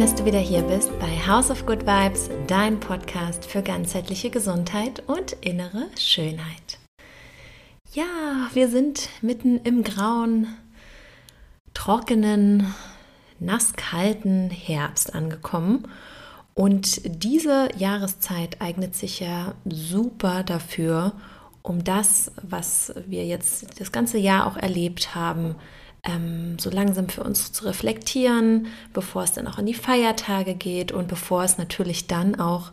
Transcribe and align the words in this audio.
Dass 0.00 0.14
du 0.14 0.24
wieder 0.24 0.38
hier 0.38 0.62
bist 0.62 0.98
bei 0.98 1.08
House 1.26 1.50
of 1.50 1.66
Good 1.66 1.82
Vibes, 1.82 2.30
dein 2.46 2.80
Podcast 2.80 3.44
für 3.44 3.60
ganzheitliche 3.60 4.30
Gesundheit 4.30 5.02
und 5.06 5.32
innere 5.42 5.88
Schönheit. 5.98 6.78
Ja, 7.92 8.48
wir 8.54 8.70
sind 8.70 9.10
mitten 9.20 9.60
im 9.62 9.84
grauen, 9.84 10.56
trockenen, 11.74 12.72
nasskalten 13.40 14.48
Herbst 14.48 15.14
angekommen. 15.14 15.86
Und 16.54 17.02
diese 17.04 17.68
Jahreszeit 17.76 18.62
eignet 18.62 18.96
sich 18.96 19.20
ja 19.20 19.52
super 19.66 20.44
dafür, 20.44 21.12
um 21.60 21.84
das, 21.84 22.32
was 22.40 22.94
wir 23.06 23.26
jetzt 23.26 23.78
das 23.78 23.92
ganze 23.92 24.16
Jahr 24.16 24.46
auch 24.46 24.56
erlebt 24.56 25.14
haben, 25.14 25.56
ähm, 26.04 26.58
so 26.58 26.70
langsam 26.70 27.08
für 27.08 27.22
uns 27.22 27.52
zu 27.52 27.64
reflektieren, 27.64 28.68
bevor 28.92 29.22
es 29.22 29.32
dann 29.32 29.46
auch 29.46 29.58
in 29.58 29.66
die 29.66 29.74
Feiertage 29.74 30.54
geht 30.54 30.92
und 30.92 31.08
bevor 31.08 31.44
es 31.44 31.58
natürlich 31.58 32.06
dann 32.06 32.38
auch 32.38 32.72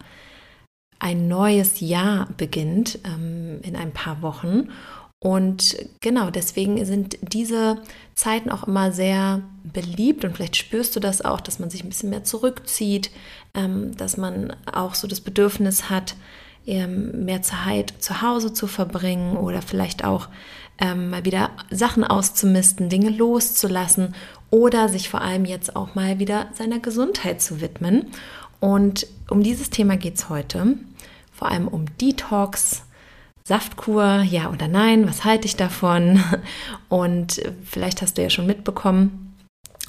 ein 1.00 1.28
neues 1.28 1.80
Jahr 1.80 2.28
beginnt 2.38 3.00
ähm, 3.06 3.60
in 3.62 3.76
ein 3.76 3.92
paar 3.92 4.22
Wochen. 4.22 4.70
Und 5.20 5.76
genau 6.00 6.30
deswegen 6.30 6.84
sind 6.86 7.18
diese 7.22 7.82
Zeiten 8.14 8.52
auch 8.52 8.68
immer 8.68 8.92
sehr 8.92 9.42
beliebt 9.64 10.24
und 10.24 10.36
vielleicht 10.36 10.56
spürst 10.56 10.96
du 10.96 11.00
das 11.00 11.24
auch, 11.24 11.42
dass 11.42 11.58
man 11.60 11.70
sich 11.70 11.84
ein 11.84 11.90
bisschen 11.90 12.12
mehr 12.12 12.24
zurückzieht, 12.24 13.10
ähm, 13.56 13.96
dass 13.98 14.18
man 14.18 14.56
auch 14.72 14.94
so 14.94 15.08
das 15.08 15.22
Bedürfnis 15.22 15.90
hat, 15.90 16.16
ähm, 16.68 17.26
mehr 17.26 17.42
Zeit 17.42 17.94
zu 18.00 18.22
Hause 18.22 18.54
zu 18.54 18.68
verbringen 18.68 19.38
oder 19.38 19.62
vielleicht 19.62 20.04
auch 20.04 20.28
ähm, 20.80 21.10
mal 21.10 21.26
wieder 21.26 21.52
Sachen 21.70 22.04
auszumisten, 22.04 22.90
Dinge 22.90 23.10
loszulassen 23.10 24.16
oder 24.50 24.90
sich 24.90 25.10
vor 25.10 25.22
allem 25.22 25.46
jetzt 25.46 25.76
auch 25.76 25.96
mal 25.96 26.20
wieder 26.20 26.48
seiner 26.54 26.80
Gesundheit 26.80 27.42
zu 27.42 27.62
widmen. 27.62 28.08
Und 28.60 29.08
um 29.30 29.44
dieses 29.44 29.70
Thema 29.70 29.98
geht 29.98 30.16
es 30.16 30.30
heute, 30.30 30.78
vor 31.32 31.50
allem 31.50 31.68
um 31.68 31.86
Detox, 31.98 32.84
Saftkur, 33.44 34.24
ja 34.24 34.52
oder 34.52 34.68
nein, 34.68 35.08
was 35.08 35.24
halte 35.24 35.46
ich 35.46 35.56
davon? 35.56 36.22
Und 36.90 37.42
vielleicht 37.64 38.02
hast 38.02 38.18
du 38.18 38.22
ja 38.22 38.30
schon 38.30 38.46
mitbekommen, 38.46 39.36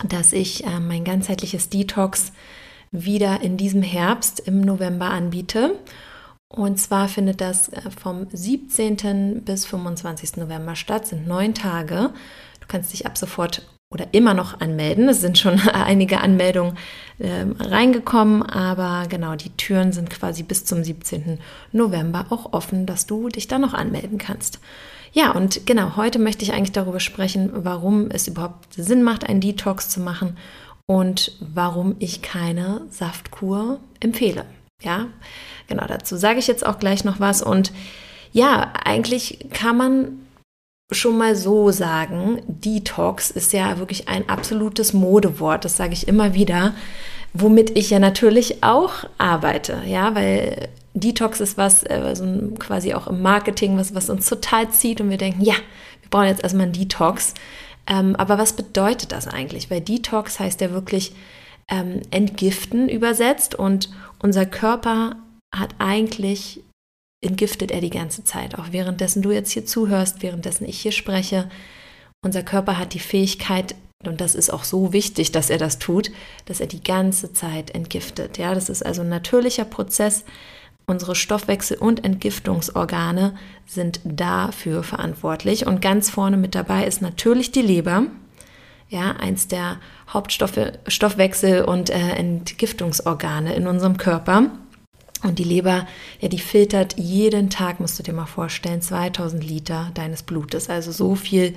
dass 0.08 0.32
ich 0.32 0.64
äh, 0.64 0.78
mein 0.80 1.04
ganzheitliches 1.04 1.68
Detox 1.68 2.32
wieder 2.92 3.40
in 3.40 3.56
diesem 3.56 3.82
Herbst 3.82 4.40
im 4.40 4.60
November 4.60 5.06
anbiete. 5.06 5.74
Und 6.48 6.78
zwar 6.78 7.08
findet 7.08 7.40
das 7.40 7.68
äh, 7.68 7.90
vom 7.90 8.26
17. 8.30 9.42
bis 9.44 9.66
25. 9.66 10.36
November 10.36 10.76
statt, 10.76 11.06
sind 11.06 11.26
neun 11.26 11.54
Tage. 11.54 12.10
Du 12.60 12.66
kannst 12.66 12.92
dich 12.92 13.06
ab 13.06 13.18
sofort 13.18 13.62
oder 13.90 14.08
immer 14.12 14.34
noch 14.34 14.60
anmelden. 14.60 15.08
Es 15.08 15.20
sind 15.20 15.38
schon 15.38 15.60
einige 15.72 16.20
Anmeldungen 16.20 16.76
äh, 17.18 17.46
reingekommen, 17.58 18.42
aber 18.42 19.08
genau, 19.08 19.34
die 19.36 19.50
Türen 19.56 19.92
sind 19.92 20.10
quasi 20.10 20.42
bis 20.42 20.64
zum 20.64 20.84
17. 20.84 21.38
November 21.72 22.26
auch 22.30 22.52
offen, 22.52 22.86
dass 22.86 23.06
du 23.06 23.28
dich 23.28 23.48
da 23.48 23.58
noch 23.58 23.74
anmelden 23.74 24.18
kannst. 24.18 24.60
Ja, 25.12 25.32
und 25.32 25.66
genau, 25.66 25.96
heute 25.96 26.18
möchte 26.18 26.44
ich 26.44 26.52
eigentlich 26.52 26.72
darüber 26.72 27.00
sprechen, 27.00 27.50
warum 27.52 28.10
es 28.10 28.28
überhaupt 28.28 28.74
Sinn 28.74 29.02
macht, 29.02 29.26
einen 29.26 29.40
Detox 29.40 29.88
zu 29.88 30.00
machen 30.00 30.36
und 30.86 31.36
warum 31.40 31.96
ich 31.98 32.20
keine 32.20 32.82
Saftkur 32.90 33.80
empfehle. 34.00 34.44
Ja, 34.82 35.06
genau, 35.66 35.86
dazu 35.86 36.16
sage 36.16 36.38
ich 36.38 36.46
jetzt 36.46 36.64
auch 36.64 36.78
gleich 36.78 37.04
noch 37.04 37.20
was. 37.20 37.42
Und 37.42 37.72
ja, 38.32 38.72
eigentlich 38.84 39.48
kann 39.52 39.76
man 39.76 40.26
schon 40.90 41.18
mal 41.18 41.36
so 41.36 41.70
sagen, 41.70 42.40
Detox 42.46 43.30
ist 43.30 43.52
ja 43.52 43.78
wirklich 43.78 44.08
ein 44.08 44.28
absolutes 44.28 44.92
Modewort, 44.92 45.64
das 45.64 45.76
sage 45.76 45.92
ich 45.92 46.08
immer 46.08 46.34
wieder, 46.34 46.74
womit 47.34 47.76
ich 47.76 47.90
ja 47.90 47.98
natürlich 47.98 48.62
auch 48.62 49.04
arbeite, 49.18 49.82
ja, 49.86 50.14
weil 50.14 50.68
Detox 50.94 51.40
ist 51.40 51.58
was, 51.58 51.84
also 51.84 52.24
quasi 52.58 52.94
auch 52.94 53.06
im 53.06 53.20
Marketing, 53.20 53.76
was, 53.76 53.94
was 53.94 54.08
uns 54.08 54.28
total 54.28 54.70
zieht 54.70 55.00
und 55.00 55.10
wir 55.10 55.18
denken, 55.18 55.42
ja, 55.42 55.54
wir 55.54 56.10
brauchen 56.10 56.26
jetzt 56.26 56.42
erstmal 56.42 56.64
einen 56.64 56.72
Detox. 56.72 57.34
Ähm, 57.86 58.16
aber 58.16 58.38
was 58.38 58.54
bedeutet 58.54 59.12
das 59.12 59.28
eigentlich? 59.28 59.70
Weil 59.70 59.80
Detox 59.80 60.40
heißt 60.40 60.60
ja 60.60 60.72
wirklich 60.72 61.14
ähm, 61.68 62.00
entgiften 62.10 62.88
übersetzt 62.88 63.54
und 63.54 63.90
unser 64.20 64.46
Körper 64.46 65.16
hat 65.54 65.74
eigentlich 65.78 66.62
entgiftet 67.24 67.70
er 67.70 67.80
die 67.80 67.90
ganze 67.90 68.24
Zeit, 68.24 68.58
auch 68.58 68.66
währenddessen 68.70 69.22
du 69.22 69.30
jetzt 69.30 69.50
hier 69.50 69.66
zuhörst, 69.66 70.22
währenddessen 70.22 70.68
ich 70.68 70.80
hier 70.80 70.92
spreche. 70.92 71.50
Unser 72.24 72.42
Körper 72.42 72.78
hat 72.78 72.94
die 72.94 73.00
Fähigkeit, 73.00 73.74
und 74.06 74.20
das 74.20 74.34
ist 74.34 74.50
auch 74.50 74.64
so 74.64 74.92
wichtig, 74.92 75.32
dass 75.32 75.50
er 75.50 75.58
das 75.58 75.78
tut, 75.78 76.12
dass 76.44 76.60
er 76.60 76.68
die 76.68 76.82
ganze 76.82 77.32
Zeit 77.32 77.74
entgiftet. 77.74 78.38
Ja, 78.38 78.54
das 78.54 78.68
ist 78.68 78.84
also 78.86 79.02
ein 79.02 79.08
natürlicher 79.08 79.64
Prozess. 79.64 80.24
Unsere 80.86 81.14
Stoffwechsel- 81.14 81.78
und 81.78 82.04
Entgiftungsorgane 82.04 83.36
sind 83.66 84.00
dafür 84.04 84.82
verantwortlich. 84.82 85.66
Und 85.66 85.82
ganz 85.82 86.08
vorne 86.08 86.36
mit 86.36 86.54
dabei 86.54 86.86
ist 86.86 87.02
natürlich 87.02 87.50
die 87.50 87.62
Leber. 87.62 88.06
Ja, 88.88 89.12
eins 89.16 89.48
der 89.48 89.80
Hauptstoffwechsel- 90.12 91.62
und 91.62 91.90
äh, 91.90 92.12
Entgiftungsorgane 92.12 93.54
in 93.54 93.66
unserem 93.66 93.98
Körper. 93.98 94.50
Und 95.22 95.38
die 95.38 95.44
Leber, 95.44 95.86
ja, 96.20 96.28
die 96.28 96.38
filtert 96.38 96.96
jeden 96.96 97.50
Tag, 97.50 97.80
musst 97.80 97.98
du 97.98 98.02
dir 98.02 98.12
mal 98.12 98.26
vorstellen, 98.26 98.80
2000 98.80 99.44
Liter 99.44 99.90
deines 99.94 100.22
Blutes. 100.22 100.70
Also 100.70 100.92
so 100.92 101.16
viel 101.16 101.54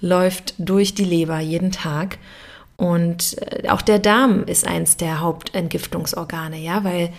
läuft 0.00 0.54
durch 0.58 0.94
die 0.94 1.04
Leber 1.04 1.38
jeden 1.38 1.72
Tag. 1.72 2.18
Und 2.76 3.36
äh, 3.38 3.68
auch 3.68 3.82
der 3.82 3.98
Darm 3.98 4.44
ist 4.44 4.66
eins 4.66 4.96
der 4.96 5.20
Hauptentgiftungsorgane, 5.20 6.58
ja, 6.58 6.84
weil 6.84 7.12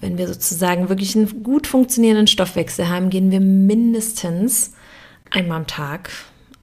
wenn 0.00 0.18
wir 0.18 0.28
sozusagen 0.28 0.88
wirklich 0.88 1.16
einen 1.16 1.42
gut 1.42 1.66
funktionierenden 1.66 2.26
Stoffwechsel 2.26 2.88
haben, 2.88 3.10
gehen 3.10 3.30
wir 3.30 3.40
mindestens 3.40 4.72
einmal 5.30 5.58
am 5.58 5.66
Tag 5.66 6.10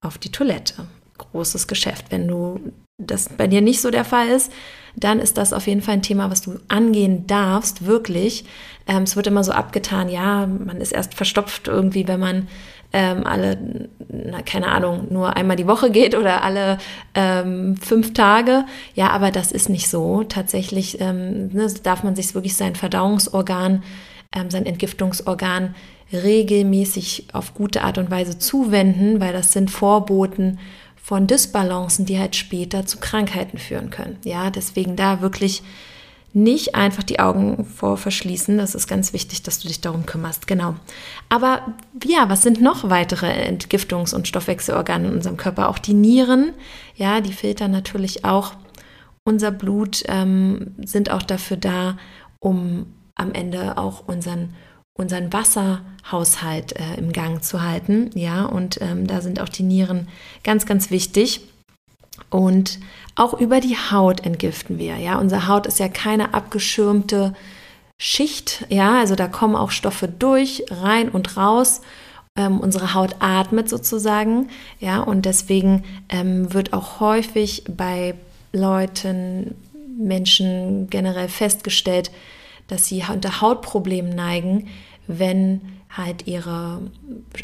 auf 0.01 0.17
die 0.17 0.31
Toilette. 0.31 0.87
Großes 1.17 1.67
Geschäft. 1.67 2.05
Wenn 2.09 2.27
du 2.27 2.59
das 2.97 3.29
bei 3.29 3.47
dir 3.47 3.61
nicht 3.61 3.81
so 3.81 3.91
der 3.91 4.05
Fall 4.05 4.29
ist, 4.29 4.51
dann 4.95 5.19
ist 5.19 5.37
das 5.37 5.53
auf 5.53 5.67
jeden 5.67 5.81
Fall 5.81 5.95
ein 5.95 6.01
Thema, 6.01 6.31
was 6.31 6.41
du 6.41 6.59
angehen 6.67 7.27
darfst, 7.27 7.85
wirklich. 7.85 8.45
Ähm, 8.87 9.03
es 9.03 9.15
wird 9.15 9.27
immer 9.27 9.43
so 9.43 9.51
abgetan, 9.51 10.09
ja, 10.09 10.47
man 10.47 10.79
ist 10.79 10.93
erst 10.93 11.13
verstopft 11.13 11.67
irgendwie, 11.67 12.07
wenn 12.07 12.19
man 12.19 12.47
ähm, 12.93 13.25
alle, 13.25 13.57
na, 14.07 14.41
keine 14.41 14.67
Ahnung, 14.67 15.07
nur 15.09 15.35
einmal 15.35 15.57
die 15.57 15.67
Woche 15.67 15.91
geht 15.91 16.15
oder 16.15 16.43
alle 16.43 16.77
ähm, 17.13 17.75
fünf 17.75 18.13
Tage. 18.13 18.63
Ja, 18.93 19.09
aber 19.09 19.31
das 19.31 19.51
ist 19.51 19.67
nicht 19.67 19.89
so. 19.89 20.23
Tatsächlich 20.23 21.01
ähm, 21.01 21.49
ne, 21.49 21.67
darf 21.83 22.03
man 22.03 22.15
sich 22.15 22.33
wirklich 22.35 22.55
sein 22.55 22.75
Verdauungsorgan, 22.75 23.83
ähm, 24.33 24.49
sein 24.49 24.65
Entgiftungsorgan 24.65 25.75
regelmäßig 26.13 27.27
auf 27.33 27.53
gute 27.53 27.81
Art 27.81 27.97
und 27.97 28.11
Weise 28.11 28.37
zuwenden, 28.37 29.19
weil 29.19 29.33
das 29.33 29.51
sind 29.51 29.71
Vorboten 29.71 30.59
von 31.05 31.27
Dysbalancen, 31.27 32.07
die 32.07 32.17
halt 32.17 32.35
später 32.35 32.87
zu 32.87 32.97
Krankheiten 32.97 33.59
führen 33.59 33.91
können. 33.91 34.17
Ja, 34.23 34.49
deswegen 34.49 34.95
da 34.95 35.21
wirklich 35.21 35.61
nicht 36.33 36.73
einfach 36.73 37.03
die 37.03 37.19
Augen 37.19 37.63
vor 37.63 37.95
verschließen. 37.95 38.57
Das 38.57 38.73
ist 38.73 38.87
ganz 38.87 39.13
wichtig, 39.13 39.43
dass 39.43 39.59
du 39.59 39.67
dich 39.67 39.81
darum 39.81 40.07
kümmerst. 40.07 40.47
Genau. 40.47 40.73
Aber 41.29 41.75
ja, 42.03 42.27
was 42.27 42.41
sind 42.41 42.59
noch 42.59 42.89
weitere 42.89 43.27
Entgiftungs- 43.27 44.15
und 44.15 44.27
Stoffwechselorgane 44.27 45.09
in 45.09 45.13
unserem 45.13 45.37
Körper? 45.37 45.69
Auch 45.69 45.77
die 45.77 45.93
Nieren, 45.93 46.53
ja, 46.95 47.21
die 47.21 47.33
filtern 47.33 47.69
natürlich 47.69 48.25
auch 48.25 48.53
unser 49.23 49.51
Blut, 49.51 50.01
ähm, 50.07 50.73
sind 50.83 51.11
auch 51.11 51.21
dafür 51.21 51.57
da, 51.57 51.97
um 52.39 52.87
am 53.13 53.31
Ende 53.31 53.77
auch 53.77 54.07
unseren 54.07 54.55
unseren 54.97 55.31
Wasserhaushalt 55.31 56.73
äh, 56.73 56.95
im 56.97 57.11
Gang 57.11 57.43
zu 57.43 57.61
halten. 57.61 58.11
Ja, 58.15 58.45
und 58.45 58.81
ähm, 58.81 59.07
da 59.07 59.21
sind 59.21 59.39
auch 59.39 59.49
die 59.49 59.63
Nieren 59.63 60.07
ganz, 60.43 60.65
ganz 60.65 60.89
wichtig. 60.89 61.41
Und 62.29 62.79
auch 63.15 63.33
über 63.33 63.59
die 63.59 63.75
Haut 63.75 64.25
entgiften 64.25 64.77
wir. 64.79 64.97
Ja, 64.97 65.19
unsere 65.19 65.47
Haut 65.47 65.67
ist 65.67 65.79
ja 65.79 65.89
keine 65.89 66.33
abgeschirmte 66.33 67.33
Schicht. 67.97 68.65
Ja, 68.69 68.99
also 68.99 69.15
da 69.15 69.27
kommen 69.27 69.55
auch 69.55 69.71
Stoffe 69.71 70.07
durch, 70.07 70.63
rein 70.69 71.09
und 71.09 71.35
raus. 71.37 71.81
Ähm, 72.37 72.59
unsere 72.59 72.93
Haut 72.93 73.15
atmet 73.19 73.69
sozusagen. 73.69 74.49
Ja, 74.79 75.01
und 75.01 75.25
deswegen 75.25 75.83
ähm, 76.09 76.53
wird 76.53 76.73
auch 76.73 76.99
häufig 76.99 77.63
bei 77.69 78.15
Leuten, 78.51 79.55
Menschen 79.97 80.89
generell 80.89 81.29
festgestellt, 81.29 82.11
dass 82.67 82.87
sie 82.87 83.03
unter 83.11 83.41
Hautproblemen 83.41 84.15
neigen, 84.15 84.67
wenn 85.07 85.61
halt 85.89 86.27
ihre 86.27 86.81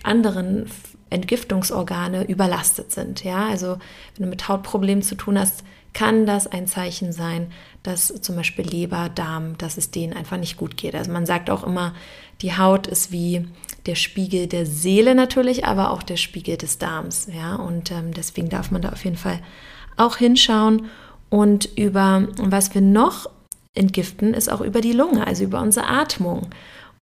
anderen 0.04 0.70
Entgiftungsorgane 1.10 2.24
überlastet 2.28 2.92
sind. 2.92 3.24
Ja, 3.24 3.48
also 3.48 3.78
wenn 4.16 4.26
du 4.26 4.30
mit 4.30 4.48
Hautproblemen 4.48 5.04
zu 5.04 5.16
tun 5.16 5.38
hast, 5.38 5.64
kann 5.94 6.26
das 6.26 6.48
ein 6.48 6.68
Zeichen 6.68 7.12
sein, 7.12 7.52
dass 7.84 8.08
zum 8.08 8.38
Beispiel 8.38 8.66
Leber, 8.66 9.10
Darm, 9.10 9.58
dass 9.58 9.78
es 9.78 9.92
denen 9.92 10.14
einfach 10.14 10.38
nicht 10.38 10.56
gut 10.58 10.78
geht. 10.78 10.96
Also 10.96 11.12
man 11.12 11.26
sagt 11.26 11.50
auch 11.50 11.66
immer, 11.66 11.94
die 12.42 12.58
Haut 12.58 12.88
ist 12.88 13.12
wie 13.12 13.48
der 13.86 13.96
Spiegel 13.96 14.48
der 14.48 14.66
Seele 14.66 15.16
natürlich, 15.16 15.66
aber 15.66 15.92
auch 15.92 16.04
der 16.04 16.18
Spiegel 16.18 16.56
des 16.56 16.78
Darms. 16.78 17.28
Ja, 17.34 17.56
und 17.56 17.92
ähm, 17.92 18.14
deswegen 18.14 18.50
darf 18.50 18.72
man 18.72 18.82
da 18.82 18.90
auf 18.90 19.04
jeden 19.04 19.18
Fall 19.18 19.40
auch 19.98 20.18
hinschauen 20.18 20.86
Und 21.30 21.70
über 21.78 22.28
was 22.38 22.74
wir 22.74 22.82
noch 22.82 23.30
entgiften, 23.74 24.34
ist 24.34 24.52
auch 24.52 24.62
über 24.62 24.82
die 24.82 24.94
Lunge, 24.94 25.26
also 25.26 25.44
über 25.44 25.62
unsere 25.62 25.88
Atmung. 25.88 26.50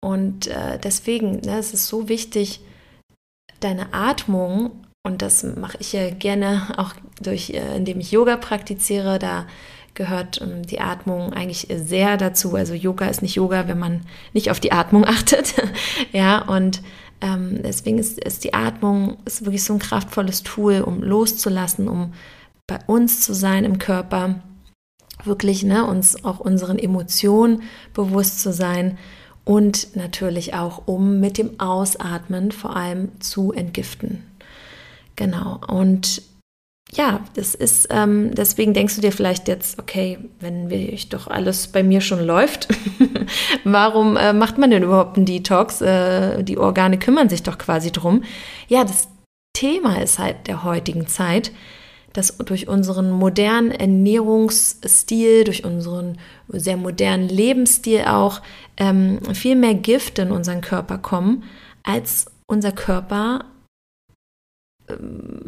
Und 0.01 0.49
äh, 0.49 0.79
deswegen, 0.83 1.41
ne, 1.41 1.59
es 1.59 1.73
ist 1.73 1.87
so 1.87 2.09
wichtig, 2.09 2.61
deine 3.61 3.93
Atmung, 3.93 4.71
und 5.05 5.23
das 5.23 5.45
mache 5.45 5.79
ich 5.81 5.93
ja 5.93 6.11
gerne 6.11 6.63
auch 6.77 6.93
durch, 7.21 7.51
äh, 7.51 7.77
indem 7.77 8.01
ich 8.01 8.11
Yoga 8.11 8.37
praktiziere, 8.37 9.19
da 9.19 9.47
gehört 9.95 10.41
ähm, 10.43 10.63
die 10.67 10.81
Atmung 10.81 11.33
eigentlich 11.33 11.69
sehr 11.75 12.17
dazu. 12.17 12.55
Also 12.55 12.75
Yoga 12.75 13.07
ist 13.07 13.23
nicht 13.23 13.35
Yoga, 13.35 13.67
wenn 13.67 13.79
man 13.79 14.03
nicht 14.33 14.51
auf 14.51 14.61
die 14.61 14.73
Atmung 14.73 15.05
achtet. 15.07 15.55
ja, 16.13 16.43
und 16.43 16.83
ähm, 17.21 17.61
deswegen 17.63 17.99
ist, 17.99 18.19
ist 18.19 18.45
die 18.45 18.55
Atmung 18.55 19.17
ist 19.25 19.45
wirklich 19.45 19.65
so 19.65 19.73
ein 19.73 19.79
kraftvolles 19.79 20.43
Tool, 20.43 20.83
um 20.83 21.03
loszulassen, 21.03 21.89
um 21.89 22.13
bei 22.67 22.79
uns 22.87 23.23
zu 23.23 23.33
sein 23.33 23.65
im 23.65 23.79
Körper, 23.79 24.43
wirklich 25.27 25.63
ne, 25.63 25.85
uns 25.85 26.25
auch 26.25 26.41
unseren 26.41 26.79
Emotionen 26.79 27.63
bewusst 27.95 28.41
zu 28.41 28.53
sein 28.53 28.99
und 29.45 29.95
natürlich 29.95 30.55
auch, 30.55 30.83
um 30.87 31.21
mit 31.21 31.39
dem 31.39 31.61
Ausatmen 31.61 32.51
vor 32.51 32.77
allem 32.77 33.21
zu 33.21 33.53
entgiften. 33.53 34.25
Genau. 35.15 35.61
Und 35.69 36.23
ja, 36.93 37.21
das 37.35 37.55
ist, 37.55 37.89
ähm, 37.91 38.35
deswegen 38.35 38.73
denkst 38.73 38.95
du 38.95 39.01
dir 39.01 39.13
vielleicht 39.13 39.49
jetzt, 39.49 39.79
okay, 39.79 40.19
wenn 40.41 40.71
ich 40.71 41.09
doch 41.09 41.27
alles 41.27 41.69
bei 41.69 41.83
mir 41.83 42.01
schon 42.01 42.25
läuft, 42.25 42.69
warum 43.65 44.17
äh, 44.17 44.33
macht 44.33 44.59
man 44.59 44.71
denn 44.71 44.85
überhaupt 44.85 45.17
einen 45.17 45.27
Detox? 45.27 45.81
Äh, 45.81 46.45
die 46.45 46.59
Organe 46.59 46.99
kümmern 46.99 47.29
sich 47.29 47.43
doch 47.43 47.59
quasi 47.59 47.91
drum. 47.91 48.23
Ja, 48.69 48.85
das 48.85 49.09
Thema 49.53 50.01
ist 50.01 50.19
halt 50.19 50.47
der 50.47 50.63
heutigen 50.65 51.07
Zeit, 51.07 51.51
dass 52.17 52.37
durch 52.39 52.67
unseren 52.67 53.11
modernen 53.11 53.71
Ernährungsstil, 53.71 55.45
durch 55.45 55.65
unseren 55.65 56.19
sehr 56.49 56.79
modernen 56.79 57.29
Lebensstil 57.29 58.05
auch 58.07 58.41
ähm, 58.79 59.21
viel 59.35 59.55
mehr 59.55 59.75
Gifte 59.75 60.23
in 60.23 60.31
unseren 60.31 60.63
Körper 60.63 60.97
kommen, 60.97 61.45
als 61.83 62.27
unser 62.47 62.73
Körper 62.73 63.45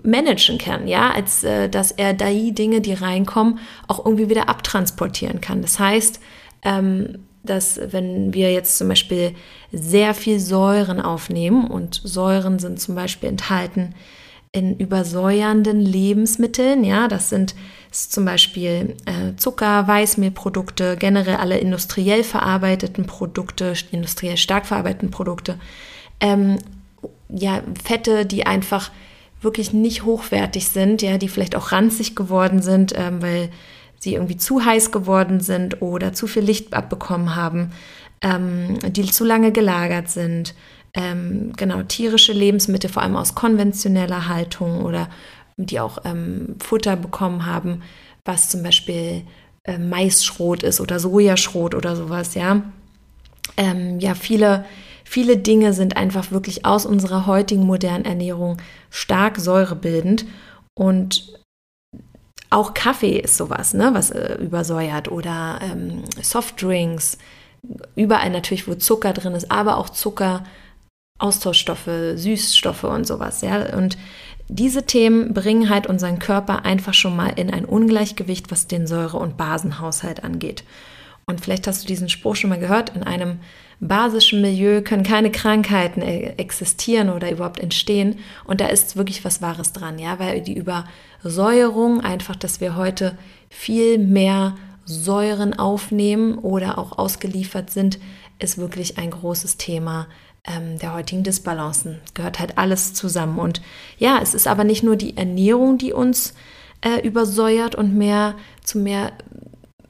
managen 0.03 0.59
kann, 0.59 0.89
ja, 0.89 1.11
als 1.11 1.45
äh, 1.45 1.69
dass 1.69 1.93
er 1.93 2.13
die 2.13 2.53
Dinge, 2.53 2.81
die 2.81 2.95
reinkommen, 2.95 3.61
auch 3.87 4.05
irgendwie 4.05 4.29
wieder 4.29 4.49
abtransportieren 4.49 5.41
kann. 5.41 5.63
Das 5.63 5.79
heißt, 5.79 6.21
ähm, 6.63 7.25
dass 7.45 7.81
wenn 7.93 8.35
wir 8.35 8.53
jetzt 8.53 8.77
zum 8.77 8.89
Beispiel 8.89 9.35
sehr 9.73 10.13
viel 10.13 10.41
Säuren 10.41 11.01
aufnehmen 11.01 11.67
und 11.69 12.01
Säuren 12.05 12.59
sind 12.59 12.81
zum 12.81 12.95
Beispiel 12.95 13.29
enthalten 13.29 13.95
in 14.53 14.77
übersäuernden 14.77 15.81
Lebensmitteln, 15.81 16.85
ja, 16.85 17.09
das 17.09 17.29
sind 17.29 17.55
zum 17.91 18.25
Beispiel 18.25 18.97
äh, 19.07 19.37
Zucker, 19.37 19.87
Weißmehlprodukte, 19.87 20.97
generell 20.99 21.37
alle 21.37 21.59
industriell 21.59 22.25
verarbeiteten 22.25 23.07
Produkte, 23.07 23.75
industriell 23.91 24.37
stark 24.37 24.67
verarbeiteten 24.67 25.11
Produkte, 25.11 25.59
ähm, 26.21 26.59
ja, 27.29 27.63
Fette, 27.83 28.27
die 28.27 28.47
einfach 28.47 28.91
wirklich 29.41 29.73
nicht 29.73 30.05
hochwertig 30.05 30.69
sind, 30.69 31.03
ja, 31.03 31.19
die 31.19 31.29
vielleicht 31.29 31.55
auch 31.55 31.73
ranzig 31.73 32.17
geworden 32.17 32.63
sind, 32.63 32.93
ähm, 32.97 33.23
weil 33.23 33.51
sie 33.99 34.15
irgendwie 34.15 34.37
zu 34.37 34.65
heiß 34.65 34.91
geworden 34.91 35.41
sind 35.41 35.83
oder 35.83 36.13
zu 36.13 36.27
viel 36.27 36.43
Licht 36.43 36.73
abbekommen 36.73 37.37
haben, 37.37 37.73
ähm, 38.23 38.79
die 38.89 39.05
zu 39.11 39.25
lange 39.25 39.53
gelagert 39.53 40.09
sind. 40.09 40.55
Ähm, 40.95 41.53
genau, 41.57 41.83
tierische 41.83 42.33
Lebensmittel, 42.33 42.91
vor 42.91 43.03
allem 43.03 43.17
aus 43.17 43.35
konventioneller 43.35 44.29
Haltung 44.29 44.85
oder 44.85 45.09
die 45.57 45.81
auch 45.81 45.99
ähm, 46.05 46.57
Futter 46.61 46.97
bekommen 46.97 47.47
haben, 47.47 47.83
was 48.25 48.49
zum 48.49 48.63
Beispiel 48.63 49.23
äh, 49.65 49.79
Maisschrot 49.79 50.63
ist 50.63 50.81
oder 50.81 50.99
Sojaschrot 50.99 51.75
oder 51.75 51.97
sowas, 51.97 52.35
ja. 52.35 52.63
Ähm, 53.57 53.99
ja, 53.99 54.15
viele 54.15 54.65
Viele 55.11 55.39
Dinge 55.39 55.73
sind 55.73 55.97
einfach 55.97 56.33
wirklich 56.33 56.67
aus 56.67 56.85
unserer 56.85 57.25
heutigen 57.25 57.65
modernen 57.65 58.05
Ernährung 58.05 58.59
stark 58.91 59.39
säurebildend 59.39 60.27
und 60.75 61.33
auch 62.51 62.75
Kaffee 62.75 63.19
ist 63.19 63.39
sowas, 63.39 63.73
ne, 63.73 63.89
was 63.95 64.11
äh, 64.11 64.35
übersäuert 64.35 65.11
oder 65.11 65.61
ähm, 65.63 66.03
Softdrinks, 66.21 67.17
überall 67.97 68.29
natürlich, 68.29 68.69
wo 68.69 68.75
Zucker 68.75 69.15
drin 69.15 69.33
ist, 69.33 69.51
aber 69.51 69.79
auch 69.79 69.89
Zucker, 69.89 70.45
Austauschstoffe, 71.19 71.91
Süßstoffe 72.15 72.85
und 72.85 73.07
sowas, 73.07 73.43
ja. 73.43 73.77
Und 73.77 73.99
diese 74.49 74.85
Themen 74.85 75.35
bringen 75.35 75.69
halt 75.69 75.87
unseren 75.87 76.19
Körper 76.19 76.65
einfach 76.65 76.95
schon 76.95 77.15
mal 77.15 77.31
in 77.37 77.51
ein 77.51 77.65
Ungleichgewicht, 77.65 78.51
was 78.51 78.67
den 78.67 78.87
Säure- 78.87 79.19
und 79.19 79.37
Basenhaushalt 79.37 80.25
angeht. 80.25 80.65
Und 81.27 81.43
vielleicht 81.43 81.67
hast 81.67 81.83
du 81.83 81.87
diesen 81.87 82.09
Spruch 82.09 82.37
schon 82.37 82.51
mal 82.51 82.59
gehört, 82.59 82.97
in 82.97 83.03
einem 83.03 83.41
basischen 83.81 84.41
Milieu 84.41 84.81
können 84.83 85.03
keine 85.03 85.31
Krankheiten 85.31 86.01
e-, 86.01 86.35
existieren 86.39 87.11
oder 87.11 87.31
überhaupt 87.31 87.61
entstehen. 87.61 88.19
Und 88.45 88.61
da 88.61 88.69
ist 88.69 88.97
wirklich 88.97 89.25
was 89.25 89.43
Wahres 89.43 89.73
dran, 89.73 89.99
ja, 89.99 90.19
weil 90.19 90.41
die 90.41 90.57
Übersäuerung 90.57 92.01
einfach, 92.01 92.35
dass 92.35 92.61
wir 92.61 92.77
heute 92.77 93.19
viel 93.51 93.99
mehr 93.99 94.57
Säuren 94.87 95.59
aufnehmen 95.59 96.39
oder 96.39 96.79
auch 96.79 96.97
ausgeliefert 96.99 97.71
sind, 97.71 97.99
ist 98.39 98.57
wirklich 98.57 98.97
ein 98.97 99.11
großes 99.11 99.59
Thema 99.59 100.07
ähm, 100.49 100.79
der 100.79 100.95
heutigen 100.95 101.23
Disbalancen. 101.23 102.01
Gehört 102.15 102.39
halt 102.39 102.59
alles 102.59 102.95
zusammen. 102.95 103.39
Und 103.39 103.61
ja, 103.99 104.19
es 104.23 104.35
ist 104.35 104.49
aber 104.49 104.65
nicht 104.65 104.83
nur 104.83 104.97
die 104.97 105.17
Ernährung, 105.17 105.79
die 105.79 105.93
uns 105.93 106.35
äh, 106.81 107.07
übersäuert 107.07 107.75
und 107.75 107.95
mehr 107.97 108.35
zu 108.65 108.79
mehr 108.79 109.13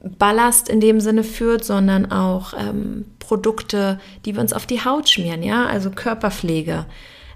Ballast 0.01 0.69
in 0.69 0.79
dem 0.79 1.01
Sinne 1.01 1.23
führt, 1.23 1.63
sondern 1.65 2.11
auch 2.11 2.53
ähm, 2.57 3.05
Produkte, 3.19 3.99
die 4.25 4.35
wir 4.35 4.41
uns 4.41 4.53
auf 4.53 4.65
die 4.65 4.83
Haut 4.83 5.09
schmieren, 5.09 5.43
ja, 5.43 5.65
also 5.65 5.91
Körperpflege, 5.91 6.85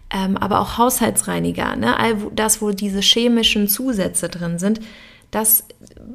ähm, 0.09 0.37
aber 0.37 0.59
auch 0.61 0.77
Haushaltsreiniger, 0.77 1.75
ne? 1.75 1.99
all 1.99 2.15
das, 2.33 2.61
wo 2.61 2.71
diese 2.71 3.01
chemischen 3.01 3.67
Zusätze 3.67 4.29
drin 4.29 4.59
sind, 4.59 4.79
das 5.29 5.65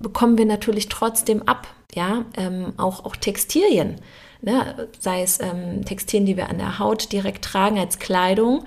bekommen 0.01 0.39
wir 0.39 0.47
natürlich 0.47 0.89
trotzdem 0.89 1.43
ab, 1.43 1.67
ja, 1.95 2.25
ähm, 2.37 2.75
auch, 2.77 3.05
auch 3.05 3.17
Textilien, 3.17 3.97
ne? 4.43 4.89
sei 4.99 5.23
es 5.23 5.41
ähm, 5.41 5.85
Textilien, 5.85 6.27
die 6.27 6.37
wir 6.37 6.49
an 6.49 6.59
der 6.59 6.79
Haut 6.79 7.13
direkt 7.13 7.45
tragen 7.45 7.79
als 7.79 7.99
Kleidung, 7.99 8.65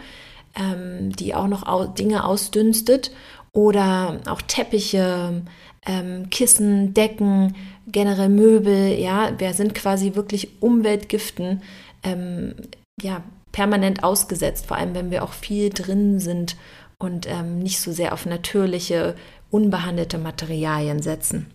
ähm, 0.55 1.15
die 1.15 1.35
auch 1.35 1.47
noch 1.47 1.67
au 1.67 1.85
Dinge 1.85 2.25
ausdünstet 2.25 3.11
oder 3.53 4.21
auch 4.27 4.41
Teppiche, 4.41 5.43
ähm, 5.85 6.29
Kissen, 6.29 6.93
Decken, 6.93 7.55
generell 7.87 8.29
Möbel, 8.29 8.97
ja, 8.99 9.31
wir 9.39 9.53
sind 9.53 9.75
quasi 9.75 10.15
wirklich 10.15 10.61
Umweltgiften, 10.61 11.61
ähm, 12.03 12.55
ja, 13.01 13.23
permanent 13.51 14.03
ausgesetzt, 14.03 14.65
vor 14.67 14.77
allem 14.77 14.95
wenn 14.95 15.11
wir 15.11 15.23
auch 15.23 15.33
viel 15.33 15.69
drin 15.69 16.19
sind 16.19 16.55
und 16.97 17.27
ähm, 17.27 17.59
nicht 17.59 17.81
so 17.81 17.91
sehr 17.91 18.13
auf 18.13 18.25
natürliche, 18.25 19.15
unbehandelte 19.49 20.17
Materialien 20.17 21.01
setzen. 21.01 21.47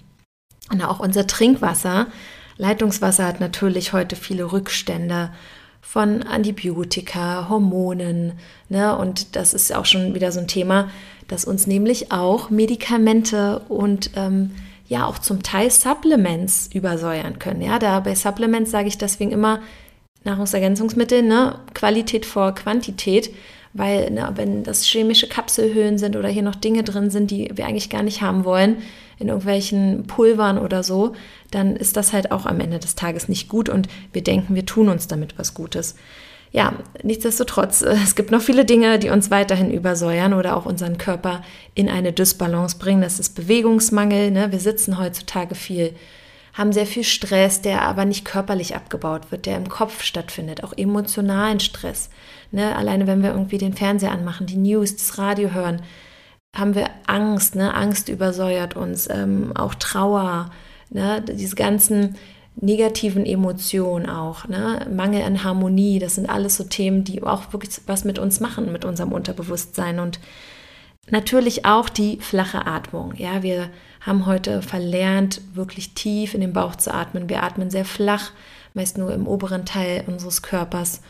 Und 0.71 0.83
auch 0.83 1.01
unser 1.01 1.27
Trinkwasser, 1.27 2.07
Leitungswasser 2.59 3.27
hat 3.27 3.41
natürlich 3.41 3.93
heute 3.93 4.17
viele 4.17 4.53
Rückstände 4.53 5.31
von 5.81 6.23
Antibiotika, 6.23 7.49
Hormonen, 7.49 8.33
ne? 8.69 8.97
und 8.97 9.37
das 9.37 9.55
ist 9.55 9.75
auch 9.75 9.85
schon 9.85 10.15
wieder 10.15 10.33
so 10.33 10.41
ein 10.41 10.49
Thema, 10.49 10.91
dass 11.29 11.45
uns 11.45 11.67
nämlich 11.67 12.11
auch 12.13 12.51
Medikamente 12.51 13.61
und 13.69 14.11
ähm, 14.17 14.53
ja 14.89 15.07
auch 15.07 15.19
zum 15.19 15.43
Teil 15.43 15.71
Supplements 15.71 16.71
übersäuern 16.73 17.39
können. 17.39 17.63
Ja, 17.63 17.79
da 17.79 18.01
bei 18.01 18.15
Supplements 18.15 18.71
sage 18.71 18.89
ich 18.89 18.99
deswegen 18.99 19.33
immer 19.33 19.61
Nahrungsergänzungsmittel, 20.25 21.23
ne, 21.23 21.59
Qualität 21.75 22.27
vor 22.27 22.55
Quantität, 22.55 23.31
weil 23.77 24.11
ne, 24.11 24.33
wenn 24.35 24.63
das 24.63 24.85
chemische 24.85 25.29
Kapselhöhlen 25.29 25.99
sind 25.99 26.17
oder 26.17 26.29
hier 26.29 26.43
noch 26.43 26.55
Dinge 26.55 26.83
drin 26.83 27.11
sind, 27.11 27.31
die 27.31 27.51
wir 27.55 27.67
eigentlich 27.67 27.91
gar 27.91 28.03
nicht 28.03 28.23
haben 28.23 28.45
wollen, 28.45 28.79
in 29.19 29.29
irgendwelchen 29.29 30.07
Pulvern 30.07 30.59
oder 30.59 30.83
so, 30.83 31.15
dann 31.51 31.77
ist 31.77 31.97
das 31.97 32.13
halt 32.13 32.33
auch 32.33 32.47
am 32.47 32.61
Ende 32.61 32.79
des 32.79 32.95
Tages 32.95 33.29
nicht 33.29 33.49
gut 33.49 33.69
und 33.69 33.89
wir 34.13 34.23
denken, 34.23 34.55
wir 34.55 34.67
tun 34.67 34.89
uns 34.89 35.07
damit 35.07 35.39
was 35.39 35.55
Gutes 35.55 35.95
ja, 36.57 36.73
nichtsdestotrotz, 37.03 37.83
äh, 37.83 37.97
es 38.03 38.15
gibt 38.15 38.31
noch 38.31 38.41
viele 38.41 38.65
Dinge, 38.65 38.99
die 38.99 39.11
uns 39.11 39.31
weiterhin 39.31 39.71
übersäuern 39.71 40.33
oder 40.33 40.57
auch 40.57 40.65
unseren 40.65 40.97
Körper 40.97 41.43
in 41.75 41.91
eine 41.91 42.15
Dysbalance 42.15 42.79
bringen. 42.79 43.03
Das 43.03 43.21
ist 43.21 43.35
Bewegungsmangel. 43.35 44.31
Ne? 44.31 44.53
Wir 44.53 44.61
sitzen 44.61 44.99
heutzutage 44.99 45.55
viel, 45.55 45.93
haben 46.57 46.73
sehr 46.73 46.87
viel 46.87 47.05
Stress, 47.05 47.61
der 47.61 47.83
aber 47.83 48.07
nicht 48.07 48.25
körperlich 48.25 48.75
abgebaut 48.75 49.31
wird, 49.31 49.45
der 49.45 49.59
im 49.59 49.69
Kopf 49.69 50.03
stattfindet, 50.03 50.65
auch 50.65 50.73
emotionalen 50.77 51.61
Stress. 51.61 52.09
Ne? 52.51 52.75
Alleine 52.75 53.07
wenn 53.07 53.23
wir 53.23 53.31
irgendwie 53.31 53.59
den 53.59 53.75
Fernseher 53.75 54.11
anmachen, 54.11 54.47
die 54.47 54.57
News, 54.57 54.97
das 54.97 55.19
Radio 55.19 55.51
hören, 55.51 55.83
haben 56.55 56.75
wir 56.75 56.89
Angst. 57.07 57.57
Ne? 57.57 57.75
Angst 57.75 58.09
übersäuert 58.09 58.75
uns, 58.75 59.07
ähm, 59.11 59.53
auch 59.55 59.75
Trauer. 59.75 60.51
Ne? 60.89 61.23
Diese 61.23 61.57
ganzen 61.57 62.17
negativen 62.59 63.27
Emotionen 63.27 64.09
auch, 64.09 64.49
ne? 64.49 64.87
Mangel 64.91 65.23
an 65.25 65.45
Harmonie, 65.45 65.99
das 65.99 66.15
sind 66.15 66.27
alles 66.27 66.57
so 66.57 66.65
Themen, 66.65 67.05
die 67.05 67.23
auch 67.23 67.53
wirklich 67.53 67.79
was 67.87 68.05
mit 68.05 68.19
uns 68.19 68.41
machen, 68.41 68.73
mit 68.73 68.87
unserem 68.87 69.13
Unterbewusstsein. 69.13 70.01
Und 70.01 70.21
natürlich 71.11 71.67
auch 71.67 71.91
die 71.91 72.17
flache 72.17 72.67
Atmung. 72.67 73.13
Ja, 73.15 73.43
wir 73.43 73.69
haben 74.07 74.27
heute 74.27 74.63
verlernt, 74.63 75.41
wirklich 75.53 75.95
tief 75.95 76.35
in 76.35 76.41
den 76.41 76.53
Bauch 76.53 76.77
zu 76.77 76.95
atmen. 76.95 77.29
Wir 77.29 77.43
atmen 77.43 77.71
sehr 77.71 77.85
flach, 77.85 78.31
meist 78.73 78.99
nur 78.99 79.13
im 79.13 79.27
oberen 79.27 79.67
Teil 79.67 80.05
unseres 80.07 80.43
Körpers. 80.43 81.03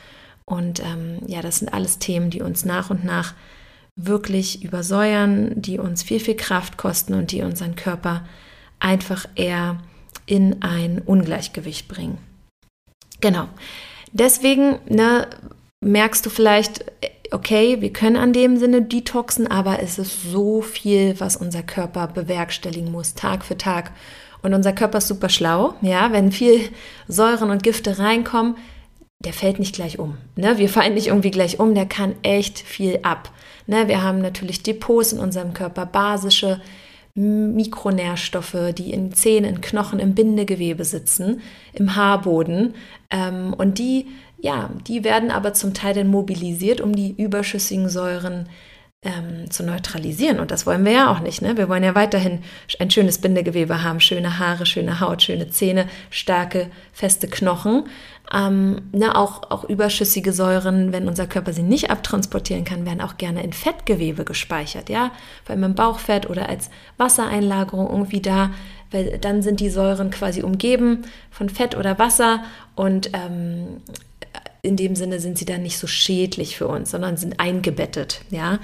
Und 0.47 0.81
ähm, 0.81 1.19
ja, 1.26 1.43
das 1.43 1.59
sind 1.59 1.69
alles 1.75 1.99
Themen, 1.99 2.31
die 2.31 2.41
uns 2.41 2.65
nach 2.65 2.88
und 2.88 3.05
nach 3.05 3.35
wirklich 3.97 4.65
übersäuern, 4.65 5.61
die 5.61 5.79
uns 5.79 6.03
viel, 6.03 6.21
viel 6.21 6.37
Kraft 6.37 6.79
kosten 6.79 7.15
und 7.15 7.33
die 7.33 7.43
unseren 7.43 7.76
Körper 7.76 8.25
einfach 8.79 9.26
eher 9.35 9.79
in 10.25 10.62
ein 10.62 11.00
Ungleichgewicht 11.00 11.88
bringen. 11.88 12.19
Genau. 13.21 13.49
Deswegen 14.12 14.79
ne, 14.88 15.29
merkst 15.81 16.25
du 16.25 16.31
vielleicht, 16.31 16.85
okay, 17.33 17.80
wir 17.80 17.92
können 17.92 18.16
an 18.16 18.33
dem 18.33 18.56
Sinne 18.56 18.83
detoxen, 18.83 19.47
aber 19.47 19.80
es 19.83 19.99
ist 19.99 20.30
so 20.30 20.61
viel, 20.61 21.18
was 21.18 21.37
unser 21.37 21.62
Körper 21.62 22.06
bewerkstelligen 22.09 22.90
muss, 22.90 23.14
Tag 23.14 23.45
für 23.45 23.56
Tag. 23.56 23.92
Und 24.42 24.54
unser 24.54 24.73
Körper 24.73 24.99
ist 24.99 25.09
super 25.09 25.28
schlau, 25.28 25.75
ja, 25.80 26.12
wenn 26.12 26.30
viel 26.30 26.61
Säuren 27.09 27.50
und 27.50 27.62
Gifte 27.62 27.99
reinkommen, 27.99 28.56
der 29.21 29.33
fällt 29.33 29.59
nicht 29.59 29.75
gleich 29.75 29.99
um. 29.99 30.18
Ne? 30.37 30.59
Wir 30.59 30.68
fallen 30.68 30.95
nicht 30.95 31.09
irgendwie 31.09 31.30
gleich 31.30 31.59
um, 31.59 31.75
der 31.75 31.87
kann 31.87 32.14
echt 32.23 32.59
viel 32.59 33.00
ab. 33.02 33.33
Ne? 33.66 33.88
Wir 33.88 34.02
haben 34.02 34.21
natürlich 34.21 34.62
Depots 34.62 35.12
in 35.12 35.18
unserem 35.18 35.54
Körper, 35.54 35.87
basische 35.87 36.61
Mikronährstoffe, 37.16 38.75
die 38.76 38.92
in 38.92 39.14
Zähnen, 39.14 39.56
in 39.56 39.61
Knochen, 39.62 39.99
im 39.99 40.14
Bindegewebe 40.14 40.85
sitzen, 40.85 41.40
im 41.73 41.97
Haarboden. 41.97 42.75
Ähm, 43.09 43.54
und 43.56 43.78
die, 43.78 44.09
ja, 44.38 44.71
die 44.87 45.05
werden 45.05 45.31
aber 45.31 45.55
zum 45.55 45.75
Teil 45.75 45.95
dann 45.95 46.09
mobilisiert, 46.09 46.81
um 46.81 46.95
die 46.95 47.12
überschüssigen 47.12 47.88
Säuren 47.88 48.49
ähm, 49.02 49.50
zu 49.50 49.62
neutralisieren. 49.62 50.40
Und 50.40 50.50
das 50.50 50.66
wollen 50.66 50.85
wir 50.85 50.93
ja 50.93 51.11
auch 51.12 51.21
nicht. 51.21 51.40
Ne? 51.43 51.57
Wir 51.57 51.69
wollen 51.69 51.85
ja 51.85 51.95
weiterhin 51.95 52.43
ein 52.78 52.90
schönes 52.90 53.19
Bindegewebe 53.19 53.83
haben, 53.83 54.00
schöne 54.00 54.38
Haare, 54.38 54.66
schöne 54.66 55.00
Haut, 55.00 55.23
schöne 55.23 55.49
Zähne, 55.49 55.87
starke, 56.11 56.71
feste 56.93 57.28
Knochen. 57.28 57.85
Ähm, 58.35 58.83
ne, 58.93 59.14
auch, 59.14 59.50
auch 59.50 59.62
überschüssige 59.64 60.33
Säuren, 60.33 60.93
wenn 60.93 61.07
unser 61.07 61.28
Körper 61.28 61.52
sie 61.52 61.62
nicht 61.62 61.90
abtransportieren 61.90 62.64
kann, 62.64 62.85
werden 62.85 63.00
auch 63.00 63.19
gerne 63.19 63.45
in 63.45 63.52
Fettgewebe 63.52 64.25
gespeichert, 64.25 64.88
ja, 64.88 65.12
vor 65.45 65.55
allem 65.55 65.62
im 65.62 65.75
Bauchfett 65.76 66.28
oder 66.28 66.49
als 66.49 66.71
Wassereinlagerung 66.97 67.88
irgendwie 67.88 68.21
da, 68.21 68.50
weil 68.90 69.19
dann 69.19 69.43
sind 69.43 69.61
die 69.61 69.71
Säuren 69.71 70.11
quasi 70.11 70.43
umgeben 70.43 71.02
von 71.31 71.49
Fett 71.49 71.76
oder 71.76 72.00
Wasser 72.00 72.43
und 72.75 73.11
ähm, 73.12 73.81
in 74.66 74.76
dem 74.76 74.96
Sinne 74.96 75.20
sind 75.20 75.38
sie 75.38 75.44
dann 75.44 75.62
nicht 75.62 75.78
so 75.78 75.87
schädlich 75.87 76.56
für 76.56 76.68
uns, 76.68 76.90
sondern 76.90 77.16
sind 77.16 77.40
eingebettet, 77.40 78.20
ja. 78.30 78.58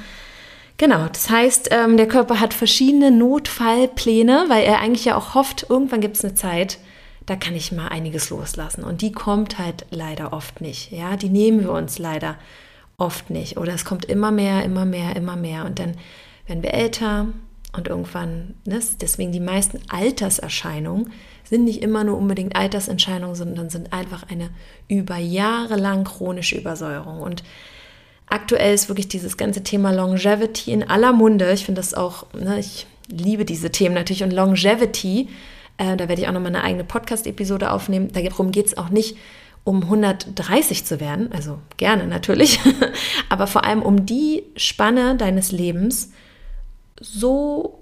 Genau, 0.79 1.07
das 1.07 1.31
heißt, 1.31 1.69
ähm, 1.71 1.97
der 1.97 2.09
Körper 2.09 2.41
hat 2.41 2.55
verschiedene 2.55 3.11
Notfallpläne, 3.11 4.47
weil 4.49 4.65
er 4.65 4.81
eigentlich 4.81 5.05
ja 5.05 5.17
auch 5.17 5.35
hofft, 5.35 5.67
irgendwann 5.69 6.01
gibt 6.01 6.17
es 6.17 6.25
eine 6.25 6.35
Zeit, 6.35 6.79
da 7.27 7.37
kann 7.37 7.55
ich 7.55 7.73
mal 7.73 7.89
einiges 7.89 8.31
loslassen. 8.31 8.83
Und 8.83 9.01
die 9.01 9.13
kommt 9.13 9.59
halt 9.59 9.87
leider 9.91 10.33
oft 10.33 10.61
nicht. 10.61 10.91
Ja, 10.91 11.17
die 11.17 11.29
nehmen 11.29 11.61
wir 11.61 11.73
uns 11.73 11.99
leider 11.99 12.37
oft 12.97 13.31
nicht. 13.31 13.59
Oder 13.59 13.75
es 13.75 13.85
kommt 13.85 14.07
immer 14.07 14.31
mehr, 14.31 14.65
immer 14.65 14.85
mehr, 14.85 15.15
immer 15.15 15.37
mehr. 15.37 15.65
Und 15.67 15.79
dann 15.79 15.95
werden 16.47 16.63
wir 16.63 16.75
älter 16.75 17.29
und 17.73 17.89
irgendwann, 17.89 18.55
ne, 18.65 18.81
deswegen 19.01 19.33
die 19.33 19.41
meisten 19.41 19.79
Alterserscheinungen 19.89 21.13
sind 21.53 21.65
nicht 21.65 21.83
immer 21.83 22.03
nur 22.03 22.17
unbedingt 22.17 22.57
Alterserscheinungen, 22.57 23.37
sondern 23.37 23.69
sind 23.69 23.93
einfach 23.93 24.25
eine 24.31 24.49
über 24.89 25.19
Jahre 25.19 25.77
lang 25.77 26.05
chronische 26.05 26.57
Übersäuerung. 26.57 27.21
Und 27.21 27.43
aktuell 28.27 28.73
ist 28.73 28.89
wirklich 28.89 29.09
dieses 29.09 29.37
ganze 29.37 29.63
Thema 29.63 29.93
Longevity 29.93 30.73
in 30.73 30.89
aller 30.89 31.13
Munde. 31.13 31.53
Ich 31.53 31.67
finde 31.67 31.81
das 31.81 31.93
auch, 31.93 32.25
ne, 32.33 32.59
ich 32.59 32.87
liebe 33.09 33.45
diese 33.45 33.71
Themen 33.71 33.95
natürlich. 33.95 34.23
Und 34.23 34.33
Longevity 34.33 35.29
äh, 35.79 35.97
da 35.97 36.09
werde 36.09 36.23
ich 36.23 36.29
auch 36.29 36.33
nochmal 36.33 36.55
eine 36.55 36.65
eigene 36.65 36.85
Podcast-Episode 36.85 37.71
aufnehmen. 37.71 38.11
Darum 38.13 38.53
geht 38.53 38.67
es 38.67 38.79
auch 38.79 38.91
nicht 38.91 39.17
um 39.65 39.83
130 39.83 40.85
zu 40.85 41.01
werden, 41.01 41.31
also 41.33 41.59
gerne 41.77 42.07
natürlich, 42.07 42.59
aber 43.29 43.47
vor 43.47 43.65
allem 43.65 43.83
um 43.83 44.07
die 44.07 44.43
Spanne 44.57 45.17
deines 45.17 45.53
Lebens 45.53 46.11
so 47.01 47.82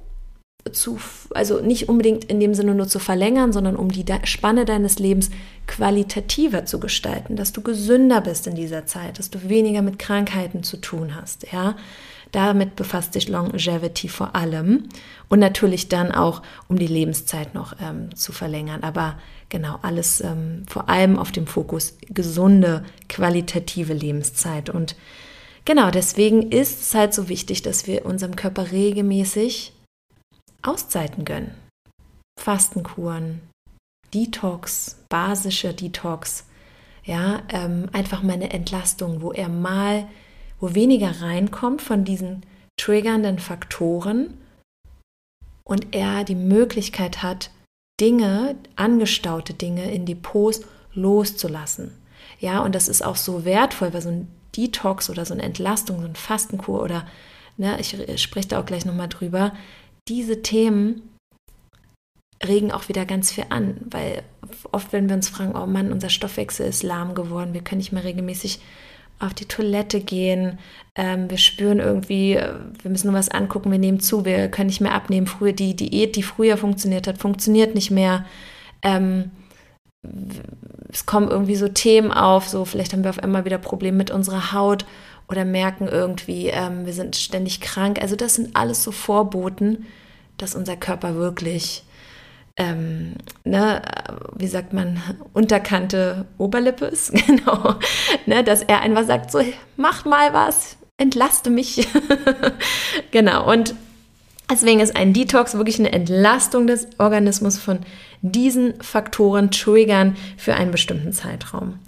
zu, 0.73 0.99
also 1.31 1.61
nicht 1.61 1.89
unbedingt 1.89 2.25
in 2.25 2.41
dem 2.41 2.55
Sinne 2.55 2.75
nur 2.75 2.89
zu 2.89 2.99
verlängern, 2.99 3.53
sondern 3.53 3.77
um 3.77 3.91
die 3.91 4.05
Spanne 4.25 4.65
deines 4.65 4.99
Lebens 4.99 5.31
qualitativer 5.67 6.65
zu 6.65 6.81
gestalten, 6.81 7.37
dass 7.37 7.53
du 7.53 7.63
gesünder 7.63 8.21
bist 8.21 8.47
in 8.47 8.55
dieser 8.55 8.87
Zeit, 8.87 9.19
dass 9.19 9.31
du 9.31 9.49
weniger 9.49 9.83
mit 9.83 9.99
Krankheiten 9.99 10.63
zu 10.63 10.77
tun 10.77 11.15
hast, 11.15 11.47
ja. 11.53 11.77
Damit 12.33 12.77
befasst 12.77 13.13
sich 13.13 13.29
Longevity 13.29 14.09
vor 14.09 14.37
allem 14.37 14.89
und 15.29 15.41
natürlich 15.41 15.89
dann 15.89 16.13
auch, 16.13 16.43
um 16.69 16.79
die 16.79 16.87
Lebenszeit 16.87 17.55
noch 17.55 17.75
ähm, 17.81 18.15
zu 18.15 18.31
verlängern. 18.31 18.85
Aber 18.85 19.19
genau, 19.49 19.81
alles 19.83 20.21
ähm, 20.21 20.63
vor 20.69 20.89
allem 20.89 21.19
auf 21.19 21.33
dem 21.33 21.49
Fokus 21.49 21.97
gesunde, 22.09 22.85
qualitative 23.09 23.95
Lebenszeit. 23.95 24.71
Und 24.71 24.95
genau 25.65 25.91
deswegen 25.91 26.53
ist 26.53 26.81
es 26.81 26.95
halt 26.95 27.15
so 27.15 27.29
wichtig, 27.29 27.63
dass 27.63 27.89
wir 27.89 28.07
unserem 28.07 28.37
Körper 28.37 28.71
regelmäßig 28.71 29.73
Auszeiten 30.63 31.25
gönnen. 31.25 31.55
Fastenkuren, 32.39 33.41
Detox, 34.13 34.99
basische 35.09 35.75
Detox, 35.75 36.47
ja, 37.05 37.43
ähm, 37.49 37.89
einfach 37.93 38.23
mal 38.23 38.35
eine 38.35 38.51
Entlastung, 38.51 39.23
wo 39.23 39.33
er 39.33 39.49
mal 39.49 40.07
wo 40.61 40.75
weniger 40.75 41.23
reinkommt 41.23 41.83
von 41.83 42.05
diesen 42.05 42.43
triggernden 42.77 43.39
Faktoren 43.39 44.35
und 45.65 45.95
er 45.95 46.25
die 46.25 46.35
Möglichkeit 46.35 47.23
hat, 47.23 47.51
Dinge, 48.01 48.57
angestaute 48.77 49.55
Dinge 49.55 49.91
in 49.91 50.07
Depots 50.07 50.63
loszulassen. 50.95 51.93
Ja, 52.39 52.61
und 52.61 52.75
das 52.75 52.89
ist 52.89 53.05
auch 53.05 53.17
so 53.17 53.45
wertvoll, 53.45 53.93
weil 53.93 54.03
so 54.03 54.09
ein 54.09 54.29
Detox 54.57 55.11
oder 55.11 55.25
so 55.25 55.35
eine 55.35 55.43
Entlastung, 55.43 56.01
so 56.01 56.07
ein 56.07 56.17
Fastenkur 56.17 56.83
oder, 56.83 57.07
ne, 57.57 57.79
ich 57.79 57.97
spreche 58.23 58.49
da 58.49 58.61
auch 58.61 58.67
gleich 58.67 58.85
nochmal 58.85 59.09
drüber, 59.09 59.53
diese 60.11 60.43
Themen 60.43 61.03
regen 62.45 62.73
auch 62.73 62.89
wieder 62.89 63.05
ganz 63.07 63.31
viel 63.33 63.45
an, 63.49 63.77
weil 63.85 64.23
oft, 64.73 64.93
wenn 64.93 65.09
wir 65.09 65.17
uns 65.17 65.29
fragen, 65.29 65.55
oh 65.57 65.67
Mann, 65.67 65.93
unser 65.93 66.09
Stoffwechsel 66.11 66.67
ist 66.67 66.83
lahm 66.83 67.15
geworden, 67.15 67.55
wir 67.55 67.63
können 67.63 67.79
nicht 67.79 67.93
mehr 67.93 68.05
regelmäßig 68.05 68.61
auf 69.21 69.35
die 69.35 69.45
Toilette 69.45 70.01
gehen. 70.01 70.59
Ähm, 70.97 71.31
wir 71.31 71.37
spüren 71.37 71.79
irgendwie, 71.79 72.35
äh, 72.35 72.55
wir 72.83 72.91
müssen 72.91 73.09
nur 73.09 73.17
was 73.17 73.29
angucken, 73.29 73.71
wir 73.71 73.79
nehmen 73.79 74.01
zu, 74.01 74.25
wir 74.25 74.49
können 74.49 74.69
nicht 74.69 74.81
mehr 74.81 74.95
abnehmen. 74.95 75.27
Früher 75.27 75.53
die 75.53 75.77
Diät, 75.77 76.17
die 76.17 76.23
früher 76.23 76.57
funktioniert 76.57 77.07
hat, 77.07 77.19
funktioniert 77.19 77.75
nicht 77.75 77.91
mehr. 77.91 78.25
Ähm, 78.83 79.31
es 80.89 81.05
kommen 81.05 81.29
irgendwie 81.29 81.57
so 81.57 81.69
Themen 81.69 82.11
auf, 82.11 82.49
so 82.49 82.65
vielleicht 82.65 82.95
haben 82.95 83.05
wir 83.05 83.11
auf 83.11 83.23
einmal 83.23 83.45
wieder 83.45 83.59
Probleme 83.59 83.99
mit 83.99 84.11
unserer 84.11 84.53
Haut 84.53 84.87
oder 85.29 85.45
merken 85.45 85.87
irgendwie, 85.87 86.49
ähm, 86.49 86.87
wir 86.87 86.95
sind 86.95 87.15
ständig 87.17 87.61
krank. 87.61 88.01
Also 88.01 88.17
das 88.17 88.35
sind 88.35 88.57
alles 88.57 88.83
so 88.83 88.91
Vorboten, 88.91 89.87
dass 90.41 90.55
unser 90.55 90.77
Körper 90.77 91.15
wirklich 91.15 91.85
ähm, 92.57 93.15
ne, 93.45 93.81
wie 94.37 94.47
sagt 94.47 94.73
man, 94.73 95.01
unterkante 95.33 96.27
Oberlippe 96.37 96.87
ist, 96.87 97.13
genau, 97.27 97.77
ne, 98.27 98.45
dass 98.45 98.63
er 98.63 98.83
einfach 98.83 99.07
sagt, 99.07 99.31
so, 99.31 99.41
mach 99.77 100.05
mal 100.05 100.33
was, 100.35 100.77
entlaste 100.99 101.49
mich. 101.49 101.89
genau, 103.11 103.51
und 103.51 103.75
deswegen 104.51 104.81
ist 104.81 104.95
ein 104.95 105.15
Detox 105.15 105.55
wirklich 105.55 105.79
eine 105.79 105.93
Entlastung 105.93 106.67
des 106.67 106.89
Organismus 106.99 107.57
von 107.57 107.79
diesen 108.21 108.81
Faktoren, 108.83 109.51
Triggern 109.51 110.17
für 110.37 110.55
einen 110.55 110.71
bestimmten 110.71 111.13
Zeitraum. 111.13 111.79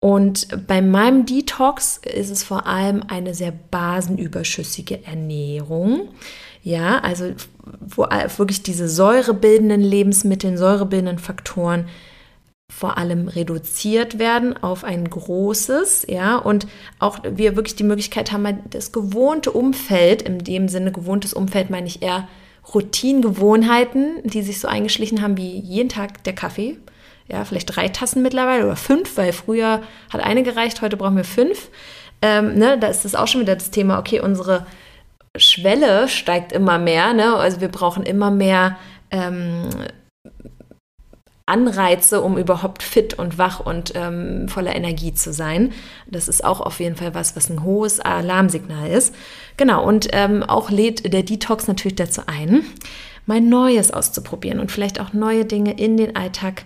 Und 0.00 0.66
bei 0.66 0.80
meinem 0.82 1.26
Detox 1.26 1.98
ist 1.98 2.30
es 2.30 2.42
vor 2.42 2.66
allem 2.66 3.02
eine 3.08 3.34
sehr 3.34 3.52
basenüberschüssige 3.52 5.04
Ernährung. 5.04 6.08
Ja, 6.66 6.98
also 6.98 7.32
wo 7.80 8.02
wirklich 8.02 8.64
diese 8.64 8.88
säurebildenden 8.88 9.80
Lebensmittel, 9.80 10.58
säurebildenden 10.58 11.20
Faktoren 11.20 11.86
vor 12.68 12.98
allem 12.98 13.28
reduziert 13.28 14.18
werden 14.18 14.60
auf 14.60 14.82
ein 14.82 15.08
großes, 15.08 16.06
ja, 16.08 16.36
und 16.36 16.66
auch 16.98 17.20
wir 17.22 17.54
wirklich 17.54 17.76
die 17.76 17.84
Möglichkeit 17.84 18.32
haben, 18.32 18.58
das 18.68 18.90
gewohnte 18.90 19.52
Umfeld, 19.52 20.22
in 20.22 20.40
dem 20.40 20.68
Sinne 20.68 20.90
gewohntes 20.90 21.34
Umfeld 21.34 21.70
meine 21.70 21.86
ich 21.86 22.02
eher 22.02 22.26
Routinengewohnheiten, 22.74 24.22
die 24.24 24.42
sich 24.42 24.58
so 24.58 24.66
eingeschlichen 24.66 25.22
haben 25.22 25.36
wie 25.36 25.60
jeden 25.60 25.88
Tag 25.88 26.24
der 26.24 26.34
Kaffee, 26.34 26.78
ja, 27.28 27.44
vielleicht 27.44 27.76
drei 27.76 27.86
Tassen 27.90 28.22
mittlerweile 28.22 28.64
oder 28.64 28.74
fünf, 28.74 29.16
weil 29.16 29.32
früher 29.32 29.82
hat 30.12 30.20
eine 30.20 30.42
gereicht, 30.42 30.82
heute 30.82 30.96
brauchen 30.96 31.16
wir 31.16 31.22
fünf. 31.22 31.70
Ähm, 32.22 32.58
ne, 32.58 32.76
da 32.76 32.88
ist 32.88 33.04
das 33.04 33.14
auch 33.14 33.28
schon 33.28 33.42
wieder 33.42 33.54
das 33.54 33.70
Thema, 33.70 34.00
okay, 34.00 34.18
unsere 34.18 34.66
Schwelle 35.38 36.08
steigt 36.08 36.52
immer 36.52 36.78
mehr. 36.78 37.12
Ne? 37.12 37.34
Also 37.34 37.60
wir 37.60 37.68
brauchen 37.68 38.02
immer 38.04 38.30
mehr 38.30 38.76
ähm, 39.10 39.68
Anreize, 41.46 42.22
um 42.22 42.36
überhaupt 42.36 42.82
fit 42.82 43.14
und 43.14 43.38
wach 43.38 43.60
und 43.60 43.92
ähm, 43.94 44.48
voller 44.48 44.74
Energie 44.74 45.14
zu 45.14 45.32
sein. 45.32 45.72
Das 46.10 46.26
ist 46.26 46.44
auch 46.44 46.60
auf 46.60 46.80
jeden 46.80 46.96
Fall 46.96 47.14
was, 47.14 47.36
was 47.36 47.48
ein 47.48 47.62
hohes 47.62 48.00
Alarmsignal 48.00 48.90
ist. 48.90 49.14
Genau, 49.56 49.86
und 49.86 50.08
ähm, 50.12 50.42
auch 50.42 50.70
lädt 50.70 51.12
der 51.12 51.22
Detox 51.22 51.68
natürlich 51.68 51.94
dazu 51.94 52.22
ein, 52.26 52.64
mal 53.26 53.40
Neues 53.40 53.92
auszuprobieren 53.92 54.58
und 54.58 54.72
vielleicht 54.72 55.00
auch 55.00 55.12
neue 55.12 55.44
Dinge 55.44 55.78
in 55.78 55.96
den 55.96 56.16
Alltag 56.16 56.64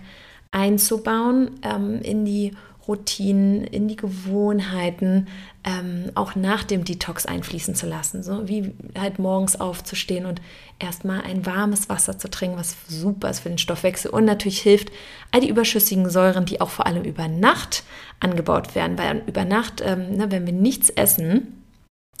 einzubauen, 0.49 1.59
ähm, 1.61 2.01
in 2.01 2.25
die 2.25 2.53
Routinen, 2.87 3.63
in 3.63 3.87
die 3.87 3.95
Gewohnheiten, 3.95 5.27
ähm, 5.63 6.11
auch 6.15 6.35
nach 6.35 6.63
dem 6.63 6.83
Detox 6.83 7.25
einfließen 7.25 7.75
zu 7.75 7.85
lassen. 7.85 8.23
So 8.23 8.47
wie 8.47 8.73
halt 8.97 9.19
morgens 9.19 9.59
aufzustehen 9.59 10.25
und 10.25 10.41
erstmal 10.79 11.21
ein 11.21 11.45
warmes 11.45 11.89
Wasser 11.89 12.17
zu 12.17 12.29
trinken, 12.29 12.57
was 12.57 12.75
super 12.87 13.29
ist 13.29 13.41
für 13.41 13.49
den 13.49 13.59
Stoffwechsel 13.59 14.11
und 14.11 14.25
natürlich 14.25 14.61
hilft, 14.61 14.91
all 15.31 15.41
die 15.41 15.49
überschüssigen 15.49 16.09
Säuren, 16.09 16.45
die 16.45 16.61
auch 16.61 16.69
vor 16.69 16.87
allem 16.87 17.03
über 17.03 17.27
Nacht 17.27 17.83
angebaut 18.19 18.75
werden, 18.75 18.97
weil 18.97 19.21
über 19.27 19.45
Nacht, 19.45 19.81
ähm, 19.85 20.17
ne, 20.17 20.31
wenn 20.31 20.45
wir 20.45 20.53
nichts 20.53 20.89
essen, 20.89 21.63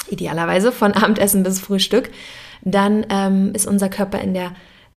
idealerweise 0.09 0.71
von 0.71 0.91
Abendessen 0.93 1.43
bis 1.43 1.59
Frühstück, 1.59 2.11
dann 2.63 3.05
ähm, 3.09 3.53
ist 3.53 3.65
unser 3.65 3.89
Körper 3.89 4.19
in 4.19 4.33
der 4.33 4.53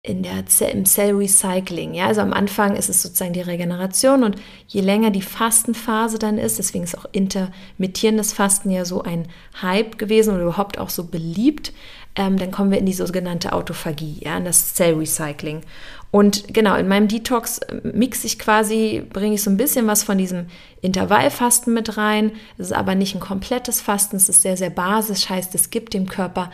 in 0.04 0.24
der 0.24 0.44
im 0.72 0.86
Cell 0.86 1.14
Recycling. 1.14 1.94
Ja, 1.94 2.08
also 2.08 2.22
am 2.22 2.34
Anfang 2.34 2.76
ist 2.76 2.90
es 2.90 3.04
sozusagen 3.04 3.34
die 3.34 3.42
Regeneration 3.42 4.24
und 4.24 4.36
je 4.68 4.82
länger 4.82 5.12
die 5.12 5.22
Fastenphase 5.22 6.18
dann 6.18 6.40
ist, 6.40 6.58
deswegen 6.58 6.84
ist 6.84 6.98
auch 6.98 7.06
intermittierendes 7.12 8.34
Fasten 8.34 8.72
ja 8.72 8.84
so 8.84 9.04
ein 9.04 9.28
Hype 9.62 10.00
gewesen 10.00 10.34
oder 10.34 10.44
überhaupt 10.44 10.80
auch 10.80 10.90
so 10.90 11.04
beliebt, 11.04 11.72
ähm, 12.16 12.38
dann 12.38 12.50
kommen 12.50 12.72
wir 12.72 12.80
in 12.80 12.88
die 12.88 12.94
sogenannte 12.94 13.54
Autophagie, 13.54 14.18
ja, 14.22 14.38
in 14.38 14.44
das 14.44 14.74
Cell 14.74 14.96
Recycling. 14.96 15.62
Und 16.10 16.52
genau, 16.52 16.76
in 16.76 16.88
meinem 16.88 17.08
Detox 17.08 17.60
äh, 17.60 17.82
mixe 17.94 18.26
ich 18.26 18.40
quasi, 18.40 19.04
bringe 19.08 19.36
ich 19.36 19.44
so 19.44 19.52
ein 19.52 19.58
bisschen 19.58 19.86
was 19.86 20.04
von 20.04 20.18
diesem 20.18 20.48
Intervallfasten 20.82 21.74
mit 21.76 21.98
rein. 21.98 22.32
Es 22.58 22.68
ist 22.68 22.74
aber 22.74 22.96
nicht 22.96 23.14
ein 23.14 23.22
komplettes 23.22 23.82
Fasten, 23.82 24.16
es 24.16 24.30
ist 24.30 24.42
sehr, 24.42 24.58
sehr 24.58 24.72
basisch, 24.72 25.30
heißt, 25.30 25.54
es 25.54 25.70
gibt 25.70 25.94
dem 25.94 26.08
Körper 26.08 26.50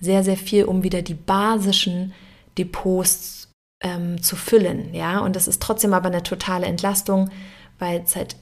sehr, 0.00 0.22
sehr 0.22 0.36
viel, 0.36 0.64
um 0.64 0.82
wieder 0.82 1.00
die 1.00 1.14
basischen 1.14 2.12
Depots 2.60 3.48
ähm, 3.82 4.22
zu 4.22 4.36
füllen. 4.36 4.94
Ja, 4.94 5.20
und 5.20 5.34
das 5.34 5.48
ist 5.48 5.62
trotzdem 5.62 5.94
aber 5.94 6.08
eine 6.08 6.22
totale 6.22 6.66
Entlastung, 6.66 7.30
weil 7.78 8.02
es 8.02 8.14
halt 8.14 8.36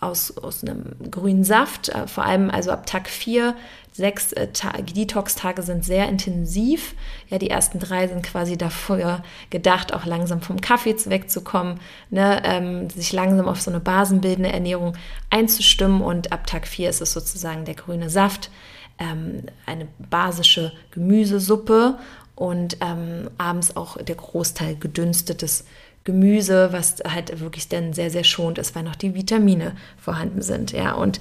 aus, 0.00 0.36
aus 0.38 0.64
einem 0.64 0.96
grünen 1.10 1.44
Saft, 1.44 1.88
äh, 1.90 2.06
vor 2.06 2.24
allem 2.24 2.50
also 2.50 2.70
ab 2.70 2.86
Tag 2.86 3.08
4, 3.08 3.54
sechs 3.92 4.32
äh, 4.32 4.48
Detox-Tage 4.48 5.62
sind 5.62 5.84
sehr 5.84 6.08
intensiv. 6.08 6.94
Ja, 7.28 7.38
die 7.38 7.50
ersten 7.50 7.78
drei 7.78 8.08
sind 8.08 8.22
quasi 8.22 8.56
dafür 8.56 9.22
gedacht, 9.50 9.94
auch 9.94 10.04
langsam 10.04 10.42
vom 10.42 10.60
Kaffee 10.60 10.96
wegzukommen, 11.06 11.80
ne, 12.10 12.42
ähm, 12.44 12.90
sich 12.90 13.12
langsam 13.12 13.46
auf 13.46 13.60
so 13.60 13.70
eine 13.70 13.80
basenbildende 13.80 14.52
Ernährung 14.52 14.96
einzustimmen 15.30 16.02
und 16.02 16.32
ab 16.32 16.46
Tag 16.46 16.66
4 16.66 16.90
ist 16.90 17.00
es 17.00 17.12
sozusagen 17.12 17.64
der 17.64 17.74
grüne 17.74 18.10
Saft, 18.10 18.50
ähm, 18.98 19.44
eine 19.66 19.86
basische 19.98 20.72
Gemüsesuppe 20.90 21.98
und 22.36 22.78
ähm, 22.80 23.30
abends 23.38 23.76
auch 23.76 23.96
der 24.02 24.16
Großteil 24.16 24.76
gedünstetes 24.76 25.64
Gemüse, 26.04 26.68
was 26.72 26.96
halt 27.08 27.40
wirklich 27.40 27.68
dann 27.68 27.92
sehr, 27.92 28.10
sehr 28.10 28.24
schont 28.24 28.58
ist, 28.58 28.74
weil 28.74 28.82
noch 28.82 28.96
die 28.96 29.14
Vitamine 29.14 29.72
vorhanden 29.96 30.42
sind. 30.42 30.72
Ja, 30.72 30.92
und 30.92 31.20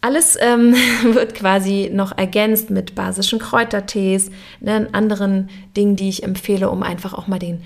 alles 0.00 0.36
ähm, 0.40 0.74
wird 1.12 1.34
quasi 1.34 1.90
noch 1.92 2.16
ergänzt 2.18 2.68
mit 2.70 2.94
basischen 2.94 3.38
Kräutertees, 3.38 4.30
ne, 4.60 4.88
anderen 4.92 5.48
Dingen, 5.76 5.96
die 5.96 6.08
ich 6.08 6.24
empfehle, 6.24 6.68
um 6.68 6.82
einfach 6.82 7.14
auch 7.14 7.28
mal 7.28 7.38
den, 7.38 7.62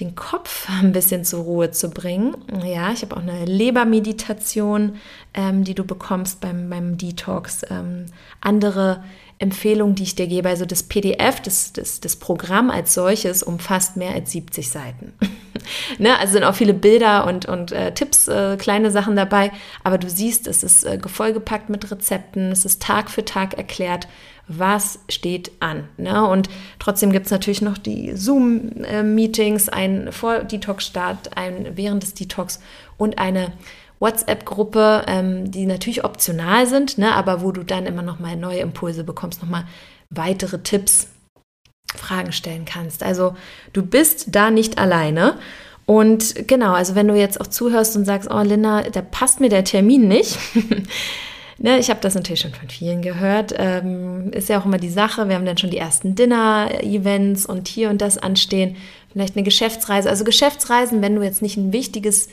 den 0.00 0.16
Kopf 0.16 0.68
ein 0.68 0.92
bisschen 0.92 1.24
zur 1.24 1.44
Ruhe 1.44 1.70
zu 1.70 1.90
bringen. 1.90 2.36
Ja, 2.64 2.90
ich 2.92 3.02
habe 3.02 3.16
auch 3.16 3.22
eine 3.22 3.44
Lebermeditation, 3.44 4.96
ähm, 5.34 5.62
die 5.62 5.74
du 5.74 5.84
bekommst 5.84 6.40
beim, 6.40 6.68
beim 6.68 6.98
Detox. 6.98 7.62
Ähm, 7.70 8.06
andere 8.40 9.04
Empfehlung, 9.38 9.94
die 9.94 10.04
ich 10.04 10.14
dir 10.14 10.26
gebe. 10.26 10.48
Also 10.48 10.64
das 10.64 10.82
PDF, 10.82 11.40
das, 11.40 11.72
das, 11.72 12.00
das 12.00 12.16
Programm 12.16 12.70
als 12.70 12.94
solches 12.94 13.42
umfasst 13.42 13.96
mehr 13.96 14.14
als 14.14 14.32
70 14.32 14.70
Seiten. 14.70 15.12
ne? 15.98 16.18
Also 16.18 16.34
sind 16.34 16.44
auch 16.44 16.54
viele 16.54 16.74
Bilder 16.74 17.26
und, 17.26 17.46
und 17.46 17.70
äh, 17.70 17.92
Tipps, 17.94 18.26
äh, 18.26 18.56
kleine 18.56 18.90
Sachen 18.90 19.14
dabei. 19.14 19.52
Aber 19.84 19.98
du 19.98 20.08
siehst, 20.08 20.46
es 20.46 20.62
ist 20.64 20.84
äh, 20.84 20.98
vollgepackt 21.04 21.68
mit 21.68 21.90
Rezepten, 21.90 22.50
es 22.50 22.64
ist 22.64 22.82
Tag 22.82 23.10
für 23.10 23.24
Tag 23.24 23.54
erklärt, 23.54 24.08
was 24.46 24.98
steht 25.08 25.52
an. 25.60 25.88
Ne? 25.96 26.26
Und 26.26 26.48
trotzdem 26.78 27.12
gibt 27.12 27.26
es 27.26 27.32
natürlich 27.32 27.62
noch 27.62 27.78
die 27.78 28.12
Zoom-Meetings, 28.14 29.68
ein 29.68 30.12
Vor-Detox-Start, 30.12 31.36
ein 31.36 31.76
während 31.76 32.02
des 32.02 32.14
Detox 32.14 32.60
und 32.98 33.18
eine 33.18 33.52
WhatsApp-Gruppe, 34.00 35.04
ähm, 35.06 35.50
die 35.50 35.66
natürlich 35.66 36.04
optional 36.04 36.66
sind, 36.66 36.98
ne, 36.98 37.14
aber 37.14 37.42
wo 37.42 37.52
du 37.52 37.62
dann 37.62 37.86
immer 37.86 38.02
noch 38.02 38.18
mal 38.18 38.36
neue 38.36 38.58
Impulse 38.58 39.02
bekommst, 39.02 39.40
noch 39.40 39.48
mal 39.48 39.64
weitere 40.10 40.58
Tipps, 40.58 41.08
Fragen 41.96 42.32
stellen 42.32 42.64
kannst. 42.64 43.02
Also 43.02 43.36
du 43.72 43.82
bist 43.84 44.34
da 44.34 44.50
nicht 44.50 44.78
alleine. 44.78 45.38
Und 45.86 46.48
genau, 46.48 46.72
also 46.72 46.94
wenn 46.94 47.08
du 47.08 47.14
jetzt 47.14 47.40
auch 47.40 47.46
zuhörst 47.46 47.96
und 47.96 48.04
sagst, 48.04 48.30
oh 48.30 48.40
Linda, 48.40 48.82
da 48.82 49.00
passt 49.00 49.40
mir 49.40 49.48
der 49.48 49.64
Termin 49.64 50.08
nicht. 50.08 50.38
ne, 51.58 51.78
ich 51.78 51.90
habe 51.90 52.00
das 52.00 52.14
natürlich 52.14 52.40
schon 52.40 52.54
von 52.54 52.68
vielen 52.68 53.02
gehört. 53.02 53.54
Ähm, 53.56 54.32
ist 54.32 54.48
ja 54.48 54.60
auch 54.60 54.64
immer 54.64 54.78
die 54.78 54.90
Sache. 54.90 55.28
Wir 55.28 55.36
haben 55.36 55.46
dann 55.46 55.58
schon 55.58 55.70
die 55.70 55.78
ersten 55.78 56.14
Dinner-Events 56.14 57.46
und 57.46 57.68
hier 57.68 57.90
und 57.90 58.00
das 58.00 58.18
anstehen. 58.18 58.76
Vielleicht 59.12 59.36
eine 59.36 59.44
Geschäftsreise. 59.44 60.08
Also 60.08 60.24
Geschäftsreisen, 60.24 61.02
wenn 61.02 61.16
du 61.16 61.22
jetzt 61.22 61.42
nicht 61.42 61.56
ein 61.56 61.72
wichtiges 61.72 62.28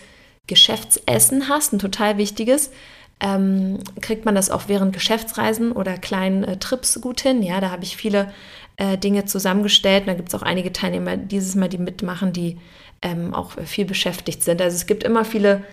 Geschäftsessen 0.47 1.47
hast, 1.47 1.73
ein 1.73 1.79
total 1.79 2.17
wichtiges, 2.17 2.71
ähm, 3.19 3.79
kriegt 4.01 4.25
man 4.25 4.35
das 4.35 4.49
auch 4.49 4.63
während 4.67 4.93
Geschäftsreisen 4.93 5.71
oder 5.71 5.97
kleinen 5.97 6.43
äh, 6.43 6.57
Trips 6.57 6.99
gut 7.01 7.21
hin. 7.21 7.43
Ja, 7.43 7.61
da 7.61 7.69
habe 7.69 7.83
ich 7.83 7.95
viele 7.95 8.33
äh, 8.77 8.97
Dinge 8.97 9.25
zusammengestellt. 9.25 10.01
Und 10.01 10.07
da 10.07 10.13
gibt 10.15 10.29
es 10.29 10.35
auch 10.35 10.41
einige 10.41 10.73
Teilnehmer 10.73 11.17
dieses 11.17 11.55
Mal, 11.55 11.69
die 11.69 11.77
mitmachen, 11.77 12.33
die 12.33 12.57
ähm, 13.01 13.33
auch 13.33 13.51
viel 13.65 13.85
beschäftigt 13.85 14.43
sind. 14.43 14.61
Also 14.61 14.75
es 14.75 14.87
gibt 14.87 15.03
immer 15.03 15.25
viele 15.25 15.63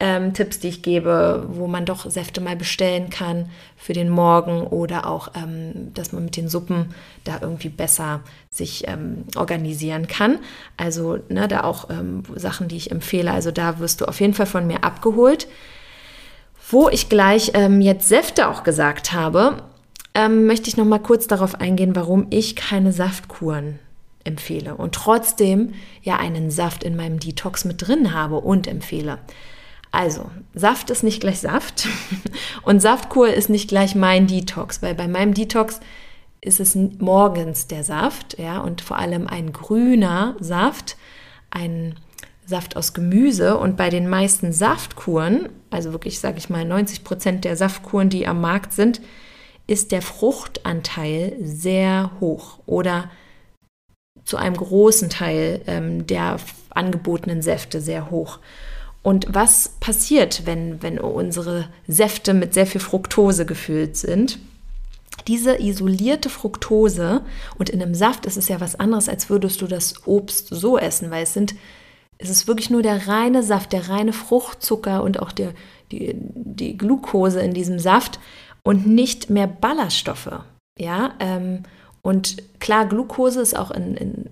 ähm, 0.00 0.32
Tipps, 0.32 0.60
die 0.60 0.68
ich 0.68 0.82
gebe, 0.82 1.46
wo 1.48 1.66
man 1.66 1.84
doch 1.84 2.08
Säfte 2.08 2.40
mal 2.40 2.54
bestellen 2.54 3.10
kann 3.10 3.50
für 3.76 3.92
den 3.92 4.08
Morgen 4.08 4.62
oder 4.62 5.06
auch, 5.06 5.32
ähm, 5.34 5.92
dass 5.92 6.12
man 6.12 6.24
mit 6.24 6.36
den 6.36 6.48
Suppen 6.48 6.94
da 7.24 7.38
irgendwie 7.40 7.68
besser 7.68 8.20
sich 8.48 8.86
ähm, 8.86 9.24
organisieren 9.34 10.06
kann. 10.06 10.38
Also 10.76 11.18
ne, 11.28 11.48
da 11.48 11.64
auch 11.64 11.90
ähm, 11.90 12.22
Sachen, 12.36 12.68
die 12.68 12.76
ich 12.76 12.92
empfehle. 12.92 13.32
Also 13.32 13.50
da 13.50 13.80
wirst 13.80 14.00
du 14.00 14.04
auf 14.04 14.20
jeden 14.20 14.34
Fall 14.34 14.46
von 14.46 14.68
mir 14.68 14.84
abgeholt. 14.84 15.48
Wo 16.70 16.88
ich 16.88 17.08
gleich 17.08 17.52
ähm, 17.54 17.80
jetzt 17.80 18.08
Säfte 18.08 18.48
auch 18.48 18.62
gesagt 18.62 19.12
habe, 19.12 19.62
ähm, 20.14 20.46
möchte 20.46 20.68
ich 20.68 20.76
noch 20.76 20.84
mal 20.84 20.98
kurz 20.98 21.26
darauf 21.26 21.60
eingehen, 21.60 21.96
warum 21.96 22.28
ich 22.30 22.54
keine 22.54 22.92
Saftkuren 22.92 23.80
empfehle 24.22 24.76
und 24.76 24.94
trotzdem 24.94 25.74
ja 26.02 26.18
einen 26.18 26.50
Saft 26.50 26.84
in 26.84 26.94
meinem 26.94 27.18
Detox 27.18 27.64
mit 27.64 27.86
drin 27.86 28.12
habe 28.12 28.36
und 28.36 28.66
empfehle. 28.68 29.18
Also, 29.90 30.30
Saft 30.54 30.90
ist 30.90 31.02
nicht 31.02 31.20
gleich 31.20 31.40
Saft 31.40 31.88
und 32.62 32.80
Saftkur 32.80 33.28
ist 33.28 33.48
nicht 33.48 33.68
gleich 33.68 33.94
mein 33.94 34.26
Detox, 34.26 34.82
weil 34.82 34.94
bei 34.94 35.08
meinem 35.08 35.34
Detox 35.34 35.80
ist 36.40 36.60
es 36.60 36.74
morgens 36.74 37.66
der 37.66 37.84
Saft, 37.84 38.38
ja, 38.38 38.58
und 38.58 38.80
vor 38.80 38.98
allem 38.98 39.26
ein 39.26 39.52
grüner 39.52 40.36
Saft, 40.40 40.96
ein 41.50 41.96
Saft 42.46 42.76
aus 42.76 42.94
Gemüse 42.94 43.58
und 43.58 43.76
bei 43.76 43.90
den 43.90 44.08
meisten 44.08 44.52
Saftkuren, 44.52 45.48
also 45.70 45.92
wirklich, 45.92 46.18
sage 46.18 46.38
ich 46.38 46.48
mal, 46.48 46.64
90 46.64 47.04
Prozent 47.04 47.44
der 47.44 47.56
Saftkuren, 47.56 48.08
die 48.08 48.26
am 48.26 48.40
Markt 48.40 48.72
sind, 48.72 49.00
ist 49.66 49.92
der 49.92 50.00
Fruchtanteil 50.00 51.36
sehr 51.40 52.10
hoch 52.20 52.58
oder 52.64 53.10
zu 54.24 54.36
einem 54.36 54.56
großen 54.56 55.10
Teil 55.10 55.60
ähm, 55.66 56.06
der 56.06 56.38
angebotenen 56.70 57.42
Säfte 57.42 57.80
sehr 57.80 58.10
hoch. 58.10 58.38
Und 59.02 59.26
was 59.30 59.76
passiert, 59.80 60.44
wenn, 60.44 60.82
wenn 60.82 60.98
unsere 60.98 61.68
Säfte 61.86 62.34
mit 62.34 62.52
sehr 62.54 62.66
viel 62.66 62.80
Fructose 62.80 63.46
gefüllt 63.46 63.96
sind? 63.96 64.38
Diese 65.26 65.60
isolierte 65.60 66.30
Fructose, 66.30 67.22
und 67.58 67.70
in 67.70 67.82
einem 67.82 67.94
Saft 67.94 68.26
ist 68.26 68.36
es 68.36 68.48
ja 68.48 68.60
was 68.60 68.78
anderes, 68.78 69.08
als 69.08 69.30
würdest 69.30 69.60
du 69.60 69.66
das 69.66 70.06
Obst 70.06 70.48
so 70.48 70.78
essen, 70.78 71.10
weil 71.10 71.22
es 71.22 71.34
sind, 71.34 71.54
es 72.18 72.30
ist 72.30 72.48
wirklich 72.48 72.70
nur 72.70 72.82
der 72.82 73.08
reine 73.08 73.42
Saft, 73.42 73.72
der 73.72 73.88
reine 73.88 74.12
Fruchtzucker 74.12 75.02
und 75.02 75.20
auch 75.20 75.32
der, 75.32 75.52
die, 75.90 76.14
die 76.14 76.76
Glucose 76.76 77.40
in 77.40 77.54
diesem 77.54 77.78
Saft 77.78 78.18
und 78.62 78.86
nicht 78.86 79.30
mehr 79.30 79.46
Ballaststoffe. 79.46 80.40
Ja, 80.78 81.14
ähm, 81.18 81.64
und 82.02 82.36
klar, 82.60 82.86
Glucose 82.86 83.40
ist 83.40 83.56
auch 83.56 83.70
in, 83.70 83.96
in 83.96 84.30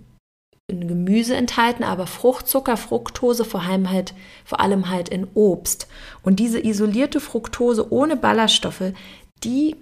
in 0.68 0.88
Gemüse 0.88 1.36
enthalten, 1.36 1.84
aber 1.84 2.06
Fruchtzucker, 2.06 2.76
Fructose 2.76 3.44
vor 3.44 3.62
allem 3.62 3.90
halt, 3.90 4.14
vor 4.44 4.60
allem 4.60 4.90
halt 4.90 5.08
in 5.08 5.28
Obst. 5.34 5.86
Und 6.22 6.40
diese 6.40 6.64
isolierte 6.64 7.20
Fructose 7.20 7.92
ohne 7.92 8.16
Ballaststoffe, 8.16 8.92
die 9.44 9.76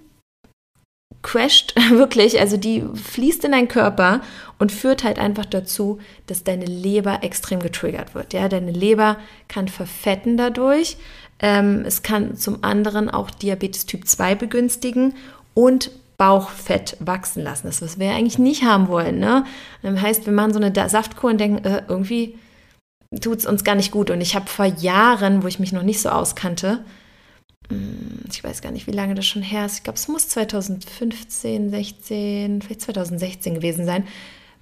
crasht 1.23 1.75
wirklich, 1.91 2.39
also 2.39 2.59
die 2.59 2.85
fließt 2.95 3.45
in 3.45 3.53
deinen 3.53 3.69
Körper 3.69 4.21
und 4.59 4.73
führt 4.73 5.05
halt 5.05 5.19
einfach 5.19 5.47
dazu, 5.47 6.01
dass 6.27 6.45
deine 6.45 6.67
Leber 6.67 7.23
extrem 7.23 7.61
getriggert 7.61 8.15
wird. 8.15 8.35
Ja, 8.35 8.49
deine 8.49 8.73
Leber 8.73 9.17
kann 9.49 9.69
verfetten 9.69 10.37
dadurch. 10.37 10.99
Ähm, 11.41 11.85
es 11.87 12.03
kann 12.03 12.37
zum 12.37 12.63
anderen 12.63 13.09
auch 13.09 13.31
Diabetes 13.31 13.87
Typ 13.87 14.07
2 14.07 14.35
begünstigen 14.35 15.15
und 15.55 15.91
Bauchfett 16.17 16.97
wachsen 17.01 17.43
lassen. 17.43 17.67
Das, 17.67 17.83
was 17.83 17.99
wir 17.99 18.11
eigentlich 18.11 18.39
nicht 18.39 18.65
haben 18.65 18.89
wollen. 18.89 19.19
Ne? 19.19 19.45
Das 19.83 20.01
heißt, 20.01 20.27
wir 20.27 20.33
machen 20.33 20.53
so 20.53 20.61
eine 20.61 20.89
Saftkur 20.89 21.31
und 21.31 21.39
denken, 21.39 21.65
äh, 21.65 21.83
irgendwie 21.89 22.39
tut 23.21 23.39
es 23.39 23.47
uns 23.47 23.65
gar 23.65 23.75
nicht 23.75 23.91
gut. 23.91 24.11
Und 24.11 24.21
ich 24.21 24.35
habe 24.35 24.47
vor 24.47 24.67
Jahren, 24.67 25.43
wo 25.43 25.47
ich 25.47 25.59
mich 25.59 25.73
noch 25.73 25.83
nicht 25.83 26.01
so 26.01 26.09
auskannte, 26.11 26.85
hm, 27.69 28.21
ich 28.31 28.43
weiß 28.43 28.63
gar 28.63 28.73
nicht, 28.73 28.87
wie 28.87 28.93
lange 28.93 29.15
das 29.15 29.27
schon 29.27 29.43
her 29.43 29.67
ist, 29.67 29.79
ich 29.79 29.83
glaube, 29.85 29.99
es 29.99 30.09
muss 30.09 30.29
2015, 30.29 31.71
16, 31.71 32.63
vielleicht 32.63 32.83
2016 32.83 33.55
gewesen 33.55 33.87
sein, 33.87 34.05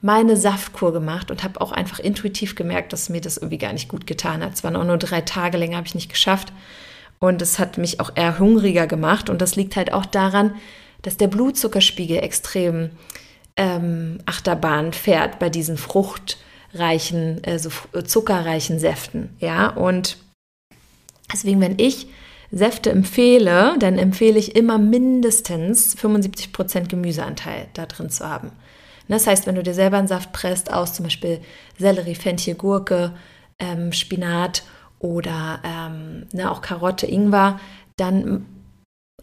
meine 0.00 0.36
Saftkur 0.36 0.92
gemacht 0.92 1.30
und 1.30 1.44
habe 1.44 1.60
auch 1.60 1.70
einfach 1.70 2.00
intuitiv 2.00 2.56
gemerkt, 2.56 2.92
dass 2.92 3.08
mir 3.08 3.20
das 3.20 3.36
irgendwie 3.36 3.58
gar 3.58 3.72
nicht 3.72 3.88
gut 3.88 4.06
getan 4.06 4.42
hat. 4.42 4.54
Es 4.54 4.64
waren 4.64 4.76
auch 4.76 4.84
nur 4.84 4.98
drei 4.98 5.20
Tage 5.20 5.58
länger, 5.58 5.76
habe 5.76 5.86
ich 5.86 5.94
nicht 5.94 6.10
geschafft. 6.10 6.52
Und 7.20 7.40
es 7.40 7.60
hat 7.60 7.78
mich 7.78 8.00
auch 8.00 8.10
eher 8.16 8.40
hungriger 8.40 8.88
gemacht. 8.88 9.30
Und 9.30 9.40
das 9.40 9.54
liegt 9.54 9.76
halt 9.76 9.92
auch 9.92 10.04
daran, 10.04 10.56
dass 11.02 11.16
der 11.16 11.28
Blutzuckerspiegel 11.28 12.18
extrem 12.18 12.90
ähm, 13.56 14.18
Achterbahn 14.26 14.92
fährt 14.92 15.38
bei 15.38 15.50
diesen 15.50 15.76
fruchtreichen, 15.76 17.44
äh, 17.44 17.58
so 17.58 17.70
zuckerreichen 18.04 18.78
Säften. 18.78 19.36
Ja, 19.40 19.68
und 19.68 20.16
deswegen, 21.32 21.60
wenn 21.60 21.78
ich 21.78 22.06
Säfte 22.50 22.90
empfehle, 22.90 23.76
dann 23.78 23.98
empfehle 23.98 24.38
ich 24.38 24.54
immer 24.56 24.78
mindestens 24.78 25.96
75% 25.96 26.88
Gemüseanteil 26.88 27.66
da 27.74 27.86
drin 27.86 28.10
zu 28.10 28.28
haben. 28.28 28.52
Das 29.08 29.26
heißt, 29.26 29.46
wenn 29.46 29.56
du 29.56 29.62
dir 29.62 29.74
selber 29.74 29.98
einen 29.98 30.08
Saft 30.08 30.32
presst 30.32 30.72
aus 30.72 30.94
zum 30.94 31.04
Beispiel 31.04 31.40
Sellerie, 31.78 32.14
Fenchel, 32.14 32.54
Gurke, 32.54 33.12
ähm, 33.58 33.92
Spinat 33.92 34.62
oder 35.00 35.60
ähm, 35.64 36.26
ne, 36.32 36.50
auch 36.50 36.62
Karotte, 36.62 37.06
Ingwer, 37.06 37.60
dann 37.96 38.46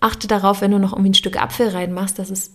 achte 0.01 0.27
darauf, 0.27 0.61
wenn 0.61 0.71
du 0.71 0.79
noch 0.79 0.93
irgendwie 0.93 1.11
ein 1.11 1.15
Stück 1.15 1.41
Apfel 1.41 1.69
reinmachst, 1.69 2.19
dass 2.19 2.29
es 2.29 2.51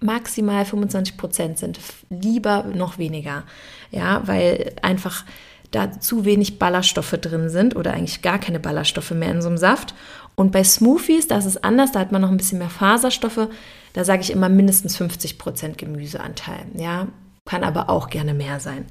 maximal 0.00 0.64
25 0.64 1.16
Prozent 1.16 1.58
sind. 1.58 1.80
Lieber 2.08 2.64
noch 2.64 2.98
weniger. 2.98 3.44
Ja, 3.90 4.22
weil 4.26 4.74
einfach 4.82 5.24
da 5.70 6.00
zu 6.00 6.24
wenig 6.24 6.58
Ballaststoffe 6.58 7.18
drin 7.20 7.50
sind 7.50 7.76
oder 7.76 7.92
eigentlich 7.92 8.22
gar 8.22 8.38
keine 8.38 8.60
Ballaststoffe 8.60 9.10
mehr 9.10 9.32
in 9.32 9.42
so 9.42 9.48
einem 9.48 9.58
Saft. 9.58 9.94
Und 10.34 10.52
bei 10.52 10.64
Smoothies, 10.64 11.26
da 11.26 11.38
ist 11.38 11.46
es 11.46 11.62
anders, 11.62 11.92
da 11.92 12.00
hat 12.00 12.12
man 12.12 12.22
noch 12.22 12.30
ein 12.30 12.36
bisschen 12.36 12.58
mehr 12.58 12.70
Faserstoffe. 12.70 13.48
Da 13.92 14.04
sage 14.04 14.22
ich 14.22 14.30
immer 14.30 14.48
mindestens 14.48 14.96
50 14.96 15.38
Prozent 15.38 15.78
Gemüseanteil. 15.78 16.66
Ja, 16.74 17.08
kann 17.44 17.64
aber 17.64 17.90
auch 17.90 18.08
gerne 18.08 18.34
mehr 18.34 18.60
sein. 18.60 18.86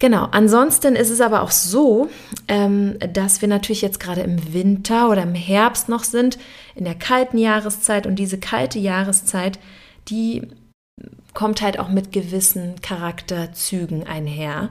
Genau, 0.00 0.24
ansonsten 0.32 0.96
ist 0.96 1.10
es 1.10 1.20
aber 1.20 1.42
auch 1.42 1.52
so, 1.52 2.10
ähm, 2.48 2.98
dass 3.12 3.40
wir 3.40 3.48
natürlich 3.48 3.80
jetzt 3.80 4.00
gerade 4.00 4.22
im 4.22 4.52
Winter 4.52 5.08
oder 5.08 5.22
im 5.22 5.34
Herbst 5.34 5.88
noch 5.88 6.04
sind, 6.04 6.38
in 6.74 6.84
der 6.84 6.96
kalten 6.96 7.38
Jahreszeit. 7.38 8.06
Und 8.06 8.16
diese 8.16 8.38
kalte 8.38 8.78
Jahreszeit, 8.78 9.58
die 10.08 10.48
kommt 11.32 11.62
halt 11.62 11.78
auch 11.78 11.88
mit 11.88 12.12
gewissen 12.12 12.80
Charakterzügen 12.82 14.06
einher. 14.06 14.70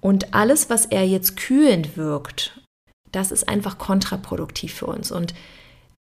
Und 0.00 0.34
alles, 0.34 0.70
was 0.70 0.86
er 0.86 1.06
jetzt 1.06 1.36
kühlend 1.36 1.96
wirkt, 1.96 2.60
das 3.12 3.32
ist 3.32 3.48
einfach 3.48 3.78
kontraproduktiv 3.78 4.74
für 4.74 4.86
uns. 4.86 5.10
Und 5.10 5.34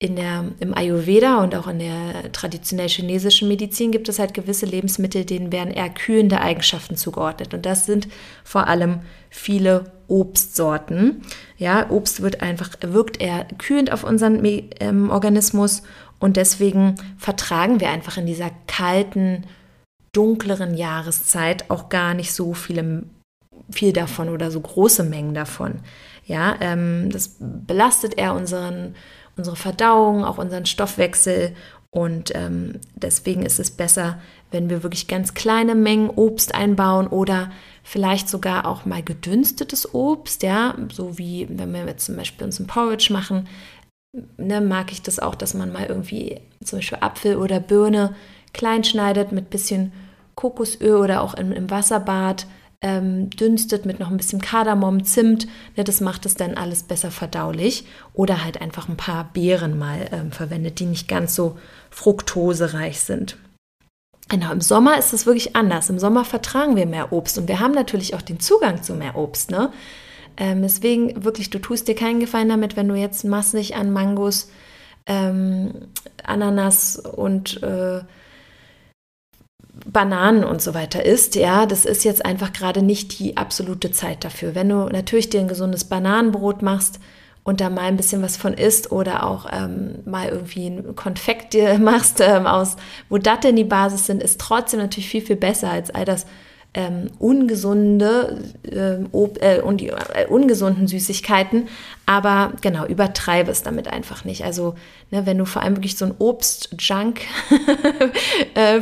in 0.00 0.14
der, 0.14 0.44
im 0.61 0.76
Ayurveda 0.76 1.42
und 1.42 1.56
auch 1.56 1.66
in 1.66 1.80
der 1.80 2.30
traditionell 2.30 2.88
chinesischen 2.88 3.48
Medizin 3.48 3.90
gibt 3.90 4.08
es 4.08 4.20
halt 4.20 4.32
gewisse 4.32 4.64
Lebensmittel, 4.64 5.24
denen 5.24 5.50
werden 5.50 5.72
eher 5.72 5.88
kühlende 5.88 6.40
Eigenschaften 6.40 6.96
zugeordnet. 6.96 7.52
Und 7.52 7.66
das 7.66 7.87
sind 7.87 8.06
vor 8.44 8.68
allem 8.68 9.00
viele 9.28 9.90
Obstsorten. 10.06 11.22
Ja, 11.56 11.90
Obst 11.90 12.22
wird 12.22 12.42
einfach, 12.42 12.70
wirkt 12.80 13.20
eher 13.20 13.46
kühlend 13.58 13.92
auf 13.92 14.04
unseren 14.04 14.40
ähm, 14.44 15.11
Organismus 15.11 15.82
und 16.20 16.37
deswegen 16.37 16.94
vertragen 17.16 17.80
wir 17.80 17.90
einfach 17.90 18.16
in 18.16 18.26
dieser 18.26 18.50
kalten, 18.66 19.44
dunkleren 20.12 20.74
Jahreszeit 20.74 21.70
auch 21.70 21.88
gar 21.88 22.14
nicht 22.14 22.32
so 22.32 22.54
viele, 22.54 23.04
viel 23.70 23.92
davon 23.92 24.28
oder 24.28 24.50
so 24.50 24.61
große 24.61 25.02
Mengen 25.02 25.34
davon. 25.34 25.80
Ja, 26.24 26.56
ähm, 26.61 27.11
das 27.11 27.37
belastet 27.38 28.18
eher 28.18 28.34
unseren, 28.34 28.94
unsere 29.38 29.57
Verdauung, 29.57 30.24
auch 30.24 30.38
unseren 30.38 30.66
Stoffwechsel. 30.66 31.55
Und 31.90 32.33
ähm, 32.35 32.81
deswegen 32.94 33.46
ist 33.46 33.59
es 33.59 33.70
besser, 33.70 34.20
wenn 34.51 34.68
wir 34.68 34.83
wirklich 34.83 35.09
ganz 35.09 35.35
kleine 35.35 35.74
Mengen 35.74 36.11
Obst 36.11 36.55
einbauen 36.55 37.07
oder 37.07 37.51
vielleicht 37.83 38.29
sogar 38.29 38.66
auch 38.66 38.85
mal 38.85 39.03
gedünstetes 39.03 39.94
Obst, 39.94 40.42
ja, 40.42 40.74
so 40.92 41.18
wie 41.18 41.46
wenn 41.51 41.72
wir 41.72 41.87
jetzt 41.87 42.07
zum 42.07 42.16
Beispiel 42.16 42.46
uns 42.46 42.61
ein 42.61 42.66
Porridge 42.66 43.12
machen, 43.12 43.48
ne, 44.37 44.61
mag 44.61 44.92
ich 44.92 45.03
das 45.03 45.18
auch, 45.18 45.35
dass 45.35 45.55
man 45.55 45.72
mal 45.72 45.87
irgendwie 45.87 46.40
zum 46.62 46.79
Beispiel 46.79 46.98
Apfel 47.01 47.37
oder 47.37 47.61
Birne 47.61 48.14
klein 48.53 48.85
schneidet 48.85 49.33
mit 49.33 49.51
bisschen 49.51 49.92
Kokosöl 50.35 50.96
oder 50.96 51.22
auch 51.22 51.35
im, 51.35 51.53
im 51.53 51.70
Wasserbad 51.70 52.46
ähm, 52.80 53.30
dünstet 53.30 53.86
mit 53.86 53.98
noch 53.98 54.10
ein 54.10 54.16
bisschen 54.16 54.40
Kardamom, 54.40 55.04
Zimt. 55.04 55.46
Ne, 55.76 55.84
das 55.84 56.00
macht 56.00 56.26
es 56.26 56.34
dann 56.34 56.54
alles 56.54 56.84
besser 56.84 57.10
verdaulich. 57.10 57.86
Oder 58.14 58.44
halt 58.44 58.60
einfach 58.60 58.88
ein 58.88 58.96
paar 58.96 59.30
Beeren 59.32 59.78
mal 59.78 60.08
ähm, 60.12 60.32
verwendet, 60.32 60.78
die 60.78 60.86
nicht 60.86 61.08
ganz 61.08 61.34
so 61.34 61.58
fruktosereich 61.90 63.00
sind. 63.00 63.36
Genau, 64.28 64.52
im 64.52 64.60
Sommer 64.60 64.98
ist 64.98 65.12
es 65.12 65.26
wirklich 65.26 65.56
anders. 65.56 65.88
Im 65.88 65.98
Sommer 65.98 66.24
vertragen 66.24 66.76
wir 66.76 66.86
mehr 66.86 67.12
Obst 67.12 67.38
und 67.38 67.48
wir 67.48 67.60
haben 67.60 67.72
natürlich 67.72 68.14
auch 68.14 68.22
den 68.22 68.40
Zugang 68.40 68.82
zu 68.82 68.94
mehr 68.94 69.16
Obst. 69.16 69.50
Ne? 69.50 69.72
Ähm, 70.36 70.60
deswegen 70.62 71.24
wirklich, 71.24 71.48
du 71.48 71.58
tust 71.58 71.88
dir 71.88 71.94
keinen 71.94 72.20
Gefallen 72.20 72.50
damit, 72.50 72.76
wenn 72.76 72.88
du 72.88 72.94
jetzt 72.94 73.24
massig 73.24 73.74
an 73.74 73.90
Mangos, 73.90 74.50
ähm, 75.06 75.72
Ananas 76.22 76.98
und 76.98 77.62
äh, 77.62 78.02
Bananen 79.86 80.44
und 80.44 80.60
so 80.62 80.74
weiter 80.74 81.04
isst, 81.04 81.34
ja, 81.34 81.66
das 81.66 81.84
ist 81.84 82.04
jetzt 82.04 82.24
einfach 82.24 82.52
gerade 82.52 82.82
nicht 82.82 83.18
die 83.18 83.36
absolute 83.36 83.90
Zeit 83.90 84.24
dafür. 84.24 84.54
Wenn 84.54 84.68
du 84.68 84.86
natürlich 84.86 85.30
dir 85.30 85.40
ein 85.40 85.48
gesundes 85.48 85.84
Bananenbrot 85.84 86.62
machst 86.62 87.00
und 87.44 87.60
da 87.60 87.70
mal 87.70 87.82
ein 87.82 87.96
bisschen 87.96 88.22
was 88.22 88.36
von 88.36 88.54
isst 88.54 88.92
oder 88.92 89.26
auch 89.26 89.46
ähm, 89.50 90.00
mal 90.04 90.28
irgendwie 90.28 90.66
ein 90.66 90.96
Konfekt 90.96 91.54
dir 91.54 91.78
machst 91.78 92.20
ähm, 92.20 92.46
aus, 92.46 92.76
wo 93.08 93.18
Datteln 93.18 93.56
die 93.56 93.64
Basis 93.64 94.06
sind, 94.06 94.22
ist 94.22 94.40
trotzdem 94.40 94.80
natürlich 94.80 95.08
viel, 95.08 95.22
viel 95.22 95.36
besser 95.36 95.70
als 95.70 95.90
all 95.90 96.04
das 96.04 96.26
ähm, 96.74 97.10
ungesunde 97.18 98.38
ähm, 98.70 99.08
äh, 99.40 99.60
und 99.60 99.80
die 99.80 99.88
äh, 99.88 100.26
ungesunden 100.28 100.86
Süßigkeiten. 100.86 101.68
Aber 102.04 102.52
genau, 102.60 102.84
übertreibe 102.86 103.50
es 103.50 103.62
damit 103.62 103.88
einfach 103.88 104.24
nicht. 104.24 104.44
Also, 104.44 104.74
ne, 105.10 105.24
wenn 105.24 105.38
du 105.38 105.46
vor 105.46 105.62
allem 105.62 105.76
wirklich 105.76 105.96
so 105.96 106.04
ein 106.04 106.14
Obst-Junk 106.18 107.22
äh, 108.54 108.80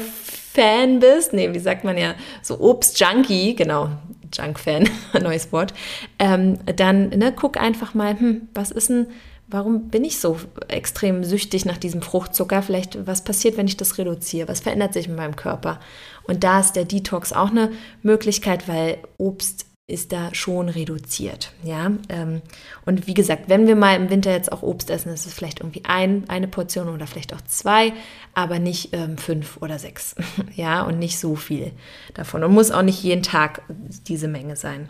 Fan 0.57 1.01
bist, 1.01 1.35
nee, 1.35 1.53
wie 1.53 1.59
sagt 1.59 1.85
man 1.85 1.99
ja, 1.99 2.15
so 2.43 2.59
Obst-Junkie, 2.59 3.55
genau, 3.55 3.91
Junk-Fan, 4.33 4.89
neues 5.23 5.53
Wort, 5.53 5.75
ähm, 6.19 6.59
dann 6.65 7.11
ne, 7.11 7.33
guck 7.37 7.61
einfach 7.61 7.93
mal, 7.93 8.19
hm, 8.19 8.49
was 8.55 8.71
ist 8.71 8.89
denn, 8.89 9.07
warum 9.49 9.89
bin 9.89 10.03
ich 10.03 10.19
so 10.19 10.39
extrem 10.69 11.25
süchtig 11.25 11.67
nach 11.67 11.77
diesem 11.77 12.01
Fruchtzucker? 12.01 12.63
Vielleicht, 12.63 13.07
was 13.07 13.23
passiert, 13.23 13.59
wenn 13.59 13.67
ich 13.67 13.77
das 13.77 13.99
reduziere? 13.99 14.49
Was 14.49 14.61
verändert 14.61 14.95
sich 14.95 15.09
mit 15.09 15.19
meinem 15.19 15.37
Körper? 15.37 15.79
Und 16.25 16.43
da 16.43 16.61
ist 16.61 16.73
der 16.73 16.87
Detox 16.87 17.35
auch 17.35 17.51
eine 17.51 17.71
Möglichkeit, 18.03 18.67
weil 18.67 18.97
Obst 19.19 19.67
ist 19.89 20.11
da 20.11 20.35
schon 20.35 20.69
reduziert. 20.69 21.53
Ja? 21.63 21.93
Ähm, 22.09 22.43
und 22.85 23.07
wie 23.07 23.15
gesagt, 23.15 23.45
wenn 23.49 23.69
wir 23.69 23.77
mal 23.77 23.95
im 23.95 24.11
Winter 24.11 24.33
jetzt 24.33 24.51
auch 24.51 24.63
Obst 24.63 24.91
essen, 24.91 25.13
ist 25.13 25.27
es 25.27 25.35
vielleicht 25.35 25.61
irgendwie 25.61 25.85
ein, 25.85 26.25
eine 26.29 26.49
Portion 26.49 26.89
oder 26.89 27.07
vielleicht 27.07 27.33
auch 27.33 27.41
zwei, 27.43 27.93
aber 28.35 28.59
nicht 28.59 28.93
ähm, 28.93 29.17
fünf 29.17 29.59
oder 29.61 29.79
sechs. 29.79 30.17
ja, 30.57 30.83
und 30.83 30.99
nicht 30.99 31.21
so 31.21 31.37
viel 31.37 31.71
davon. 32.15 32.43
Und 32.43 32.53
muss 32.53 32.73
auch 32.73 32.83
nicht 32.83 33.03
jeden 33.03 33.23
Tag 33.23 33.63
diese 33.69 34.27
Menge 34.27 34.57
sein. 34.57 34.89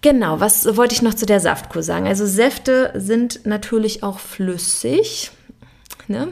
Genau, 0.00 0.40
was 0.40 0.76
wollte 0.76 0.94
ich 0.94 1.02
noch 1.02 1.14
zu 1.14 1.26
der 1.26 1.40
Saftkur 1.40 1.82
sagen? 1.82 2.06
Also 2.06 2.26
Säfte 2.26 2.92
sind 2.94 3.44
natürlich 3.44 4.02
auch 4.02 4.18
flüssig. 4.18 5.30
Ne? 6.08 6.28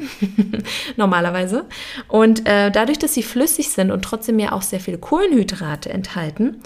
Normalerweise. 0.97 1.67
Und 2.09 2.47
äh, 2.47 2.71
dadurch, 2.71 2.99
dass 2.99 3.12
sie 3.12 3.23
flüssig 3.23 3.71
sind 3.71 3.91
und 3.91 4.03
trotzdem 4.03 4.38
ja 4.38 4.53
auch 4.53 4.62
sehr 4.62 4.81
viele 4.81 4.99
Kohlenhydrate 4.99 5.91
enthalten, 5.91 6.62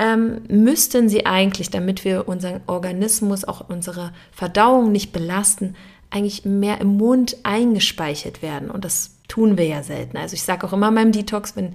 ähm, 0.00 0.40
müssten 0.48 1.10
sie 1.10 1.26
eigentlich, 1.26 1.68
damit 1.68 2.06
wir 2.06 2.26
unseren 2.26 2.62
Organismus, 2.66 3.44
auch 3.44 3.68
unsere 3.68 4.12
Verdauung 4.32 4.90
nicht 4.90 5.12
belasten, 5.12 5.76
eigentlich 6.08 6.46
mehr 6.46 6.80
im 6.80 6.96
Mund 6.96 7.36
eingespeichert 7.42 8.40
werden. 8.40 8.70
Und 8.70 8.86
das 8.86 9.18
tun 9.28 9.58
wir 9.58 9.66
ja 9.66 9.82
selten. 9.82 10.16
Also 10.16 10.34
ich 10.34 10.42
sage 10.42 10.66
auch 10.66 10.72
immer 10.72 10.90
beim 10.90 11.12
Detox, 11.12 11.54
wenn 11.54 11.74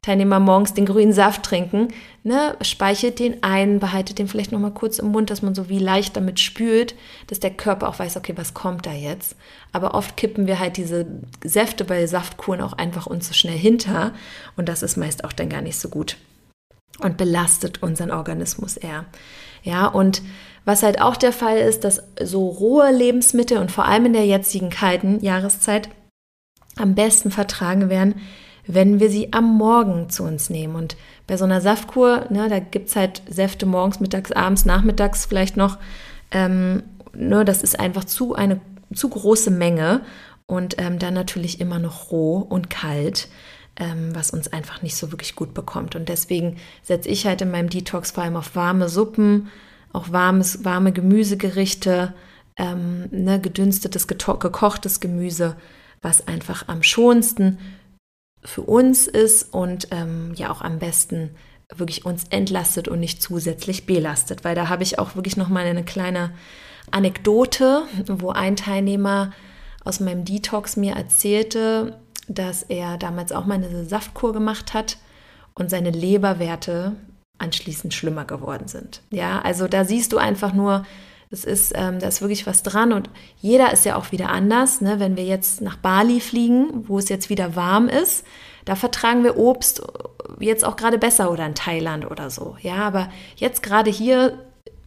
Teilnehmer 0.00 0.40
morgens 0.40 0.72
den 0.72 0.86
grünen 0.86 1.12
Saft 1.12 1.42
trinken, 1.42 1.88
ne, 2.24 2.56
speichert 2.62 3.18
den 3.18 3.42
ein, 3.42 3.78
behaltet 3.78 4.18
den 4.18 4.28
vielleicht 4.28 4.52
nochmal 4.52 4.72
kurz 4.72 4.98
im 4.98 5.08
Mund, 5.08 5.28
dass 5.28 5.42
man 5.42 5.54
so 5.54 5.68
wie 5.68 5.78
leicht 5.78 6.16
damit 6.16 6.40
spült, 6.40 6.94
dass 7.26 7.40
der 7.40 7.50
Körper 7.50 7.88
auch 7.88 7.98
weiß, 7.98 8.16
okay, 8.16 8.32
was 8.36 8.54
kommt 8.54 8.86
da 8.86 8.92
jetzt. 8.92 9.36
Aber 9.72 9.94
oft 9.94 10.16
kippen 10.16 10.46
wir 10.46 10.58
halt 10.58 10.78
diese 10.78 11.06
Säfte 11.44 11.84
bei 11.84 12.06
Saftkuren 12.06 12.62
auch 12.62 12.72
einfach 12.72 13.06
uns 13.06 13.28
so 13.28 13.34
schnell 13.34 13.58
hinter 13.58 14.14
und 14.56 14.68
das 14.68 14.82
ist 14.82 14.96
meist 14.96 15.24
auch 15.24 15.32
dann 15.32 15.50
gar 15.50 15.60
nicht 15.60 15.76
so 15.76 15.88
gut 15.90 16.16
und 17.00 17.16
belastet 17.16 17.82
unseren 17.82 18.10
Organismus 18.10 18.76
eher. 18.76 19.04
Ja, 19.62 19.86
und 19.86 20.22
was 20.64 20.82
halt 20.82 21.00
auch 21.00 21.16
der 21.16 21.32
Fall 21.32 21.58
ist, 21.58 21.84
dass 21.84 22.02
so 22.20 22.48
rohe 22.48 22.90
Lebensmittel 22.90 23.58
und 23.58 23.70
vor 23.70 23.84
allem 23.84 24.06
in 24.06 24.12
der 24.12 24.26
jetzigen 24.26 24.70
kalten 24.70 25.20
Jahreszeit 25.20 25.88
am 26.76 26.94
besten 26.94 27.30
vertragen 27.30 27.88
werden, 27.88 28.16
wenn 28.66 29.00
wir 29.00 29.10
sie 29.10 29.32
am 29.32 29.56
Morgen 29.56 30.10
zu 30.10 30.24
uns 30.24 30.50
nehmen. 30.50 30.74
Und 30.74 30.96
bei 31.26 31.36
so 31.36 31.44
einer 31.44 31.60
Saftkur, 31.60 32.26
ne, 32.30 32.48
da 32.48 32.58
gibt 32.58 32.88
es 32.88 32.96
halt 32.96 33.22
Säfte 33.28 33.66
morgens, 33.66 34.00
mittags, 34.00 34.32
abends, 34.32 34.64
nachmittags 34.64 35.26
vielleicht 35.26 35.56
noch. 35.56 35.78
Ähm, 36.30 36.82
ne, 37.14 37.44
das 37.44 37.62
ist 37.62 37.78
einfach 37.78 38.04
zu 38.04 38.34
eine 38.34 38.60
zu 38.94 39.08
große 39.08 39.50
Menge 39.50 40.02
und 40.46 40.76
ähm, 40.78 40.98
dann 40.98 41.14
natürlich 41.14 41.60
immer 41.60 41.78
noch 41.78 42.10
roh 42.10 42.38
und 42.38 42.70
kalt, 42.70 43.28
ähm, 43.78 44.14
was 44.14 44.30
uns 44.30 44.48
einfach 44.48 44.82
nicht 44.82 44.96
so 44.96 45.12
wirklich 45.12 45.36
gut 45.36 45.54
bekommt. 45.54 45.96
Und 45.96 46.08
deswegen 46.08 46.56
setze 46.82 47.08
ich 47.08 47.26
halt 47.26 47.42
in 47.42 47.50
meinem 47.50 47.70
Detox 47.70 48.10
vor 48.10 48.24
allem 48.24 48.36
auf 48.36 48.56
warme 48.56 48.88
Suppen, 48.88 49.48
auch 49.92 50.10
warmes, 50.12 50.64
warme 50.64 50.92
Gemüsegerichte, 50.92 52.14
ähm, 52.56 53.08
ne, 53.10 53.40
gedünstetes, 53.40 54.06
gekochtes 54.06 55.00
Gemüse, 55.00 55.56
was 56.02 56.26
einfach 56.26 56.68
am 56.68 56.82
schonsten 56.82 57.58
für 58.42 58.62
uns 58.62 59.06
ist 59.06 59.52
und 59.52 59.88
ähm, 59.90 60.32
ja 60.36 60.50
auch 60.50 60.62
am 60.62 60.78
besten 60.78 61.30
wirklich 61.74 62.04
uns 62.04 62.24
entlastet 62.30 62.86
und 62.88 63.00
nicht 63.00 63.20
zusätzlich 63.20 63.86
belastet, 63.86 64.44
weil 64.44 64.54
da 64.54 64.68
habe 64.68 64.84
ich 64.84 64.98
auch 64.98 65.16
wirklich 65.16 65.36
noch 65.36 65.48
mal 65.48 65.66
eine 65.66 65.84
kleine 65.84 66.32
Anekdote, 66.92 67.82
wo 68.06 68.30
ein 68.30 68.54
Teilnehmer 68.54 69.32
aus 69.84 69.98
meinem 70.00 70.24
Detox 70.24 70.76
mir 70.76 70.94
erzählte, 70.94 71.98
dass 72.28 72.62
er 72.62 72.98
damals 72.98 73.32
auch 73.32 73.46
mal 73.46 73.54
eine 73.54 73.84
Saftkur 73.84 74.32
gemacht 74.32 74.74
hat 74.74 74.98
und 75.54 75.70
seine 75.70 75.90
Leberwerte 75.90 76.96
anschließend 77.38 77.94
schlimmer 77.94 78.24
geworden 78.24 78.68
sind. 78.68 79.02
Ja, 79.10 79.40
also 79.40 79.68
da 79.68 79.84
siehst 79.84 80.12
du 80.12 80.18
einfach 80.18 80.52
nur, 80.52 80.84
das 81.30 81.44
ist, 81.44 81.72
ähm, 81.74 81.98
da 81.98 82.08
ist 82.08 82.20
wirklich 82.20 82.46
was 82.46 82.62
dran 82.62 82.92
und 82.92 83.10
jeder 83.40 83.72
ist 83.72 83.84
ja 83.84 83.96
auch 83.96 84.12
wieder 84.12 84.30
anders. 84.30 84.80
Ne? 84.80 85.00
Wenn 85.00 85.16
wir 85.16 85.24
jetzt 85.24 85.60
nach 85.60 85.76
Bali 85.76 86.20
fliegen, 86.20 86.88
wo 86.88 86.98
es 86.98 87.08
jetzt 87.08 87.30
wieder 87.30 87.56
warm 87.56 87.88
ist, 87.88 88.24
da 88.64 88.74
vertragen 88.74 89.22
wir 89.22 89.36
Obst 89.36 89.82
jetzt 90.40 90.64
auch 90.64 90.76
gerade 90.76 90.98
besser 90.98 91.30
oder 91.30 91.46
in 91.46 91.54
Thailand 91.54 92.10
oder 92.10 92.30
so. 92.30 92.56
Ja, 92.60 92.76
aber 92.76 93.10
jetzt 93.36 93.62
gerade 93.62 93.90
hier 93.90 94.38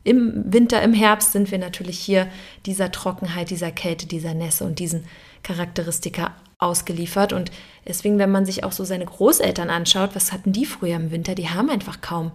im 0.03 0.43
Winter, 0.51 0.81
im 0.81 0.93
Herbst 0.93 1.33
sind 1.33 1.51
wir 1.51 1.59
natürlich 1.59 1.99
hier 1.99 2.27
dieser 2.65 2.91
Trockenheit, 2.91 3.49
dieser 3.49 3.71
Kälte, 3.71 4.07
dieser 4.07 4.33
Nässe 4.33 4.65
und 4.65 4.79
diesen 4.79 5.05
Charakteristika 5.43 6.33
ausgeliefert. 6.59 7.33
Und 7.33 7.51
deswegen, 7.87 8.19
wenn 8.19 8.31
man 8.31 8.45
sich 8.45 8.63
auch 8.63 8.71
so 8.71 8.83
seine 8.83 9.05
Großeltern 9.05 9.69
anschaut, 9.69 10.11
was 10.13 10.31
hatten 10.31 10.51
die 10.51 10.65
früher 10.65 10.95
im 10.95 11.11
Winter? 11.11 11.33
Die 11.33 11.49
haben 11.49 11.69
einfach 11.69 12.01
kaum 12.01 12.31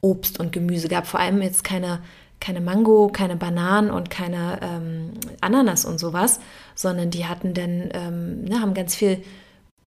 Obst 0.00 0.40
und 0.40 0.52
Gemüse 0.52 0.88
gehabt. 0.88 1.06
Vor 1.06 1.20
allem 1.20 1.42
jetzt 1.42 1.64
keine 1.64 2.00
keine 2.40 2.60
Mango, 2.60 3.08
keine 3.08 3.36
Bananen 3.36 3.90
und 3.90 4.10
keine 4.10 4.58
ähm, 4.60 5.12
Ananas 5.40 5.86
und 5.86 5.98
sowas, 5.98 6.40
sondern 6.74 7.08
die 7.10 7.24
hatten 7.24 7.54
dann, 7.54 7.88
ähm, 7.94 8.44
ne, 8.44 8.60
haben 8.60 8.74
ganz 8.74 8.94
viel 8.94 9.22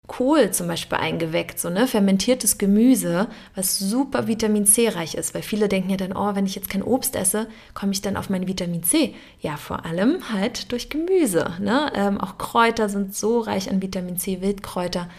Kohl 0.08 0.52
zum 0.52 0.67
Beispiel 0.67 0.98
eingeweckt, 0.98 1.60
so 1.60 1.70
ne, 1.70 1.86
fermentiertes 1.86 2.58
Gemüse, 2.58 3.28
was 3.56 3.78
super 3.78 4.28
Vitamin 4.28 4.65
C 4.65 4.88
reich 4.88 5.15
ist, 5.15 5.34
weil 5.36 5.41
viele 5.41 5.67
denken 5.67 5.89
ja 5.89 5.98
dann, 5.98 6.15
oh, 6.15 6.34
wenn 6.34 6.46
ich 6.46 6.56
jetzt 6.56 6.70
kein 6.70 6.82
Obst 6.82 7.15
esse, 7.15 7.48
komme 7.74 7.91
ich 7.91 8.02
dann 8.02 8.15
auf 8.15 8.30
mein 8.30 8.48
Vitamin 8.48 8.84
C. 8.84 9.15
Ja, 9.41 9.58
vor 9.58 9.86
allem 9.86 10.32
halt 10.32 10.72
durch 10.72 10.89
Gemüse. 10.89 11.54
Ne? 11.60 11.91
Ähm, 11.93 12.20
auch 12.20 12.38
Kräuter 12.38 12.88
sind 12.88 13.15
so 13.15 13.39
reich 13.39 13.70
an 13.70 13.82
Vitamin 13.82 14.17
C, 14.17 14.41
Wildkräuter 14.41 15.10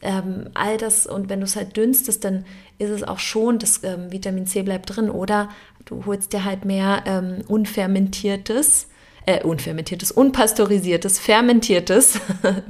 ähm, 0.00 0.50
all 0.54 0.76
das 0.76 1.06
und 1.06 1.28
wenn 1.28 1.40
du 1.40 1.46
es 1.46 1.56
halt 1.56 1.76
dünstest, 1.76 2.24
dann 2.24 2.44
ist 2.78 2.90
es 2.90 3.02
auch 3.02 3.18
schon, 3.18 3.58
das 3.58 3.82
ähm, 3.82 4.12
Vitamin 4.12 4.46
C 4.46 4.62
bleibt 4.62 4.94
drin 4.94 5.10
oder 5.10 5.48
du 5.84 6.04
holst 6.06 6.32
dir 6.32 6.44
halt 6.44 6.64
mehr 6.64 7.02
ähm, 7.06 7.42
unfermentiertes, 7.48 8.88
äh, 9.28 9.42
unfermentiertes, 9.42 10.10
unpasteurisiertes, 10.10 11.18
fermentiertes 11.18 12.18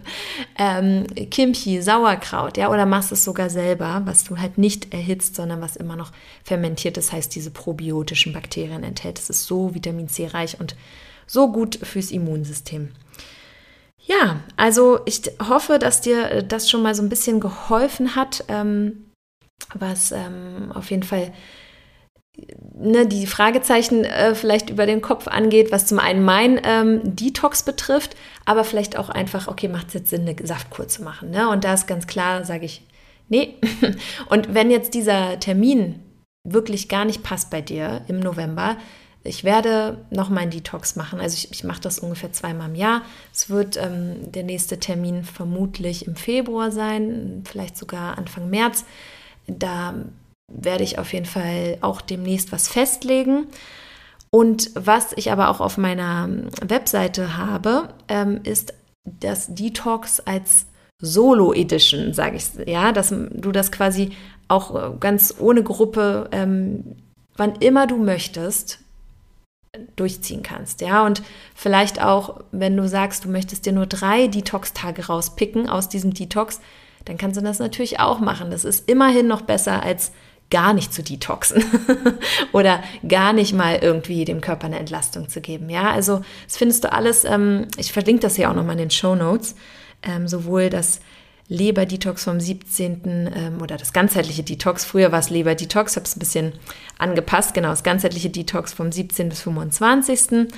ähm, 0.59 1.07
Kimchi, 1.31 1.81
Sauerkraut, 1.81 2.57
ja, 2.57 2.69
oder 2.69 2.85
machst 2.85 3.13
es 3.13 3.23
sogar 3.23 3.49
selber, 3.49 4.03
was 4.07 4.25
du 4.25 4.39
halt 4.39 4.59
nicht 4.59 4.93
erhitzt, 4.93 5.37
sondern 5.37 5.61
was 5.61 5.77
immer 5.77 5.95
noch 5.95 6.11
fermentiert 6.43 6.99
ist, 6.99 7.13
heißt 7.13 7.33
diese 7.33 7.53
probiotischen 7.53 8.33
Bakterien 8.33 8.83
enthält. 8.83 9.21
Es 9.21 9.31
ist 9.31 9.45
so 9.45 9.73
Vitamin 9.73 10.09
C 10.09 10.27
reich 10.27 10.59
und 10.59 10.75
so 11.29 11.53
gut 11.53 11.79
fürs 11.81 12.11
Immunsystem. 12.11 12.89
Ja, 14.01 14.41
also 14.57 14.99
ich 15.05 15.23
hoffe, 15.49 15.79
dass 15.79 16.01
dir 16.01 16.29
äh, 16.29 16.45
das 16.45 16.69
schon 16.69 16.83
mal 16.83 16.97
so 16.97 17.05
ein 17.05 17.09
bisschen 17.09 17.39
geholfen 17.39 18.17
hat, 18.17 18.43
ähm, 18.49 19.13
was 19.75 20.11
ähm, 20.11 20.73
auf 20.75 20.91
jeden 20.91 21.05
Fall 21.05 21.33
ne, 22.79 23.07
die 23.07 23.27
Fragezeichen 23.27 24.05
äh, 24.05 24.35
vielleicht 24.35 24.71
über 24.71 24.87
den 24.87 25.01
Kopf 25.01 25.29
angeht, 25.29 25.73
was 25.73 25.87
zum 25.87 25.99
einen 25.99 26.25
mein 26.25 26.61
ähm, 26.65 27.01
Detox 27.05 27.63
betrifft, 27.63 28.17
aber 28.45 28.65
vielleicht 28.65 28.97
auch 28.97 29.09
einfach, 29.09 29.49
okay, 29.49 29.69
macht 29.69 29.89
es 29.89 29.95
jetzt 29.95 30.11
Sinn, 30.11 30.29
eine 30.29 30.47
Saftkur 30.47 30.89
zu 30.89 31.03
machen. 31.03 31.31
Ne? 31.31 31.49
Und 31.49 31.65
da 31.65 31.75
ist 31.75 31.87
ganz 31.87 32.07
klar, 32.07 32.45
sage 32.45 32.65
ich, 32.65 32.87
nee. 33.29 33.55
Und 34.29 34.55
wenn 34.55 34.71
jetzt 34.71 34.95
dieser 34.95 35.39
Termin 35.41 36.01
wirklich 36.45 36.89
gar 36.89 37.05
nicht 37.05 37.23
passt 37.23 37.51
bei 37.51 37.61
dir 37.61 38.03
im 38.09 38.21
November, 38.21 38.77
ich 39.25 39.45
werde 39.45 39.99
noch 40.11 40.31
meinen 40.31 40.51
Detox 40.51 40.97
machen. 40.97 41.21
Also 41.21 41.35
ich, 41.35 41.51
ich 41.51 41.65
mache 41.65 41.81
das 41.81 41.99
ungefähr 41.99 42.33
zweimal 42.33 42.69
im 42.69 42.77
Jahr. 42.77 43.03
Es 43.35 43.51
wird 43.51 43.77
ähm, 43.77 44.33
der 44.33 44.45
nächste 44.45 44.79
Termin 44.79 45.25
vermutlich 45.25 46.07
im 46.07 46.17
Februar 46.17 46.71
sein, 46.71 47.43
vielleicht 47.45 47.77
sogar 47.77 48.17
Anfang 48.17 48.49
März. 48.49 48.85
Da 49.47 49.95
werde 50.53 50.85
ich 50.85 50.99
auf 50.99 51.13
jeden 51.13 51.27
Fall 51.27 51.79
auch 51.81 52.01
demnächst 52.01 52.53
was 52.53 52.69
festlegen. 52.69 53.47
Und 54.31 54.71
was 54.75 55.13
ich 55.17 55.33
aber 55.33 55.49
auch 55.49 55.61
auf 55.61 55.79
meiner 55.79 56.29
Webseite 56.61 57.37
habe, 57.37 57.89
ähm, 58.09 58.41
ist 58.43 58.75
das 59.05 59.55
Detox 59.55 60.21
als 60.21 60.67
Solo 61.01 61.53
Edition, 61.55 62.13
sage 62.13 62.37
ich, 62.37 62.45
ja, 62.67 62.93
dass 62.93 63.11
du 63.11 63.53
das 63.53 63.71
quasi 63.71 64.11
auch 64.49 64.99
ganz 64.99 65.35
ohne 65.39 65.63
Gruppe, 65.63 66.29
ähm, 66.33 66.97
wann 67.37 67.55
immer 67.57 67.87
du 67.87 67.97
möchtest, 67.97 68.81
durchziehen 69.97 70.43
kannst. 70.43 70.81
Ja, 70.81 71.05
und 71.05 71.23
vielleicht 71.55 72.03
auch, 72.03 72.41
wenn 72.53 72.77
du 72.77 72.89
sagst, 72.89 73.25
du 73.25 73.29
möchtest 73.29 73.67
dir 73.67 73.73
nur 73.73 73.87
drei 73.87 74.27
Detox-Tage 74.27 75.07
rauspicken 75.07 75.69
aus 75.69 75.89
diesem 75.89 76.15
Detox, 76.15 76.61
dann 77.05 77.17
kannst 77.17 77.37
du 77.37 77.43
das 77.43 77.59
natürlich 77.59 78.01
auch 78.01 78.19
machen. 78.19 78.51
Das 78.51 78.65
ist 78.65 78.89
immerhin 78.89 79.29
noch 79.29 79.43
besser 79.43 79.83
als 79.83 80.13
gar 80.51 80.73
nicht 80.73 80.95
zu 80.95 81.03
detoxen 81.03 81.63
oder 82.53 82.83
gar 83.07 83.33
nicht 83.33 83.53
mal 83.53 83.79
irgendwie 83.83 84.25
dem 84.25 84.41
Körper 84.41 84.67
eine 84.67 84.79
Entlastung 84.79 85.29
zu 85.29 85.41
geben. 85.41 85.69
Ja, 85.69 85.91
also 85.91 86.23
das 86.47 86.57
findest 86.57 86.85
du 86.85 86.93
alles, 86.93 87.25
ähm, 87.25 87.67
ich 87.77 87.93
verlinke 87.93 88.23
das 88.23 88.37
hier 88.37 88.51
auch 88.51 88.55
nochmal 88.55 88.73
in 88.73 88.79
den 88.79 88.91
Show 88.91 89.15
Notes, 89.15 89.55
ähm, 90.03 90.27
sowohl 90.27 90.71
das 90.71 91.01
Leber-Detox 91.49 92.25
vom 92.25 92.41
17. 92.41 93.31
Ähm, 93.35 93.63
oder 93.63 93.77
das 93.77 93.93
ganzheitliche 93.93 94.43
Detox. 94.43 94.85
Früher 94.85 95.13
war 95.13 95.19
es 95.19 95.31
Leber-Detox, 95.31 95.97
habe 95.97 96.05
es 96.05 96.17
ein 96.17 96.21
bisschen 96.21 96.53
angepasst. 96.99 97.55
Genau, 97.55 97.71
das 97.71 97.83
ganzheitliche 97.83 98.31
Detox 98.31 98.73
vom 98.73 98.93
17. 98.93 99.31
bis 99.31 99.41
25. 99.43 100.49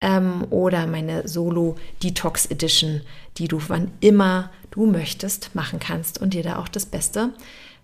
Ähm, 0.00 0.46
oder 0.50 0.86
meine 0.86 1.28
Solo-Detox 1.28 2.46
Edition, 2.46 3.02
die 3.38 3.46
du 3.46 3.60
wann 3.68 3.92
immer 4.00 4.50
du 4.72 4.86
möchtest 4.86 5.54
machen 5.54 5.78
kannst 5.78 6.20
und 6.20 6.34
dir 6.34 6.42
da 6.42 6.58
auch 6.58 6.68
das 6.68 6.86
Beste 6.86 7.30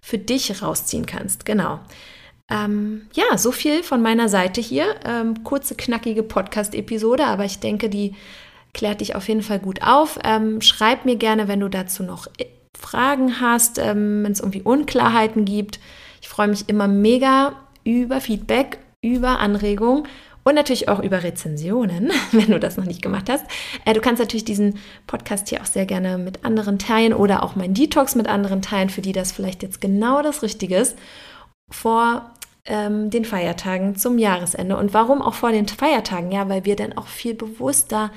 für 0.00 0.18
dich 0.18 0.62
rausziehen 0.62 1.06
kannst. 1.06 1.44
Genau. 1.44 1.80
Ähm, 2.50 3.08
ja, 3.12 3.36
so 3.36 3.52
viel 3.52 3.82
von 3.82 4.00
meiner 4.00 4.28
Seite 4.28 4.60
hier. 4.60 4.94
Ähm, 5.04 5.44
kurze, 5.44 5.74
knackige 5.74 6.22
Podcast-Episode, 6.22 7.26
aber 7.26 7.44
ich 7.44 7.58
denke, 7.58 7.88
die 7.88 8.14
klärt 8.72 9.00
dich 9.00 9.14
auf 9.14 9.28
jeden 9.28 9.42
Fall 9.42 9.58
gut 9.58 9.82
auf. 9.82 10.18
Ähm, 10.24 10.60
schreib 10.60 11.04
mir 11.04 11.16
gerne, 11.16 11.48
wenn 11.48 11.60
du 11.60 11.68
dazu 11.68 12.02
noch 12.02 12.26
Fragen 12.78 13.40
hast, 13.40 13.78
ähm, 13.78 14.24
wenn 14.24 14.32
es 14.32 14.40
irgendwie 14.40 14.62
Unklarheiten 14.62 15.44
gibt. 15.44 15.80
Ich 16.22 16.28
freue 16.28 16.48
mich 16.48 16.68
immer 16.68 16.88
mega 16.88 17.54
über 17.84 18.20
Feedback, 18.20 18.78
über 19.02 19.40
Anregungen 19.40 20.06
und 20.44 20.54
natürlich 20.54 20.88
auch 20.88 21.00
über 21.00 21.22
Rezensionen, 21.22 22.10
wenn 22.32 22.50
du 22.50 22.58
das 22.58 22.76
noch 22.76 22.84
nicht 22.84 23.02
gemacht 23.02 23.28
hast. 23.28 23.44
Äh, 23.84 23.94
du 23.94 24.00
kannst 24.00 24.20
natürlich 24.20 24.44
diesen 24.44 24.78
Podcast 25.06 25.48
hier 25.48 25.60
auch 25.60 25.66
sehr 25.66 25.86
gerne 25.86 26.18
mit 26.18 26.44
anderen 26.44 26.78
teilen 26.78 27.12
oder 27.12 27.42
auch 27.42 27.56
mein 27.56 27.74
Detox 27.74 28.14
mit 28.14 28.28
anderen 28.28 28.62
teilen, 28.62 28.90
für 28.90 29.02
die 29.02 29.12
das 29.12 29.32
vielleicht 29.32 29.62
jetzt 29.62 29.80
genau 29.80 30.22
das 30.22 30.42
Richtige 30.42 30.76
ist, 30.76 30.96
vor 31.70 32.30
ähm, 32.64 33.10
den 33.10 33.24
Feiertagen 33.24 33.96
zum 33.96 34.18
Jahresende. 34.18 34.76
Und 34.76 34.94
warum 34.94 35.22
auch 35.22 35.34
vor 35.34 35.52
den 35.52 35.68
Feiertagen? 35.68 36.30
Ja, 36.30 36.48
weil 36.48 36.64
wir 36.64 36.76
dann 36.76 36.96
auch 36.96 37.06
viel 37.06 37.34
bewusster 37.34 38.10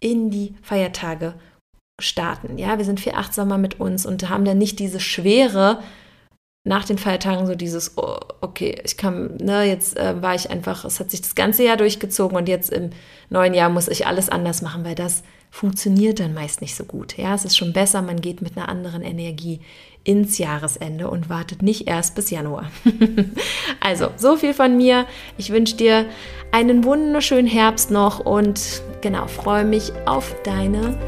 in 0.00 0.30
die 0.30 0.54
Feiertage 0.62 1.34
starten. 2.00 2.58
Ja, 2.58 2.78
wir 2.78 2.84
sind 2.84 3.00
viel 3.00 3.14
achtsamer 3.14 3.58
mit 3.58 3.80
uns 3.80 4.04
und 4.04 4.28
haben 4.28 4.44
dann 4.44 4.58
nicht 4.58 4.78
diese 4.78 5.00
Schwere 5.00 5.80
nach 6.64 6.86
den 6.86 6.96
Feiertagen 6.96 7.46
so 7.46 7.54
dieses, 7.54 7.96
oh, 7.96 8.16
okay, 8.40 8.80
ich 8.84 8.96
kann, 8.96 9.36
ne, 9.36 9.64
jetzt 9.64 9.98
äh, 9.98 10.20
war 10.22 10.34
ich 10.34 10.50
einfach, 10.50 10.86
es 10.86 10.98
hat 10.98 11.10
sich 11.10 11.20
das 11.20 11.34
ganze 11.34 11.62
Jahr 11.62 11.76
durchgezogen 11.76 12.36
und 12.36 12.48
jetzt 12.48 12.72
im 12.72 12.90
neuen 13.28 13.52
Jahr 13.52 13.68
muss 13.68 13.88
ich 13.88 14.06
alles 14.06 14.30
anders 14.30 14.62
machen, 14.62 14.84
weil 14.84 14.94
das 14.94 15.22
funktioniert 15.50 16.20
dann 16.20 16.34
meist 16.34 16.62
nicht 16.62 16.74
so 16.74 16.84
gut. 16.84 17.16
Ja, 17.18 17.34
es 17.34 17.44
ist 17.44 17.56
schon 17.56 17.74
besser, 17.74 18.00
man 18.00 18.20
geht 18.20 18.40
mit 18.40 18.56
einer 18.56 18.68
anderen 18.68 19.02
Energie 19.02 19.60
ins 20.04 20.38
Jahresende 20.38 21.08
und 21.08 21.28
wartet 21.28 21.62
nicht 21.62 21.86
erst 21.86 22.14
bis 22.14 22.30
Januar. 22.30 22.70
also, 23.80 24.08
so 24.16 24.36
viel 24.36 24.54
von 24.54 24.76
mir. 24.76 25.06
Ich 25.36 25.50
wünsche 25.50 25.76
dir 25.76 26.06
einen 26.50 26.82
wunderschönen 26.82 27.46
Herbst 27.46 27.90
noch 27.90 28.20
und 28.20 28.82
genau, 29.00 29.26
freue 29.26 29.64
mich 29.64 29.92
auf 30.06 30.34
deine 30.44 30.98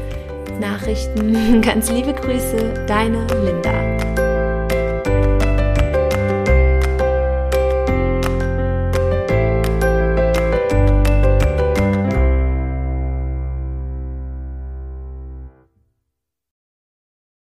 Nachrichten. 0.61 1.61
Ganz 1.61 1.91
liebe 1.91 2.13
Grüße, 2.13 2.85
deine 2.87 3.25
Linda. 3.43 4.16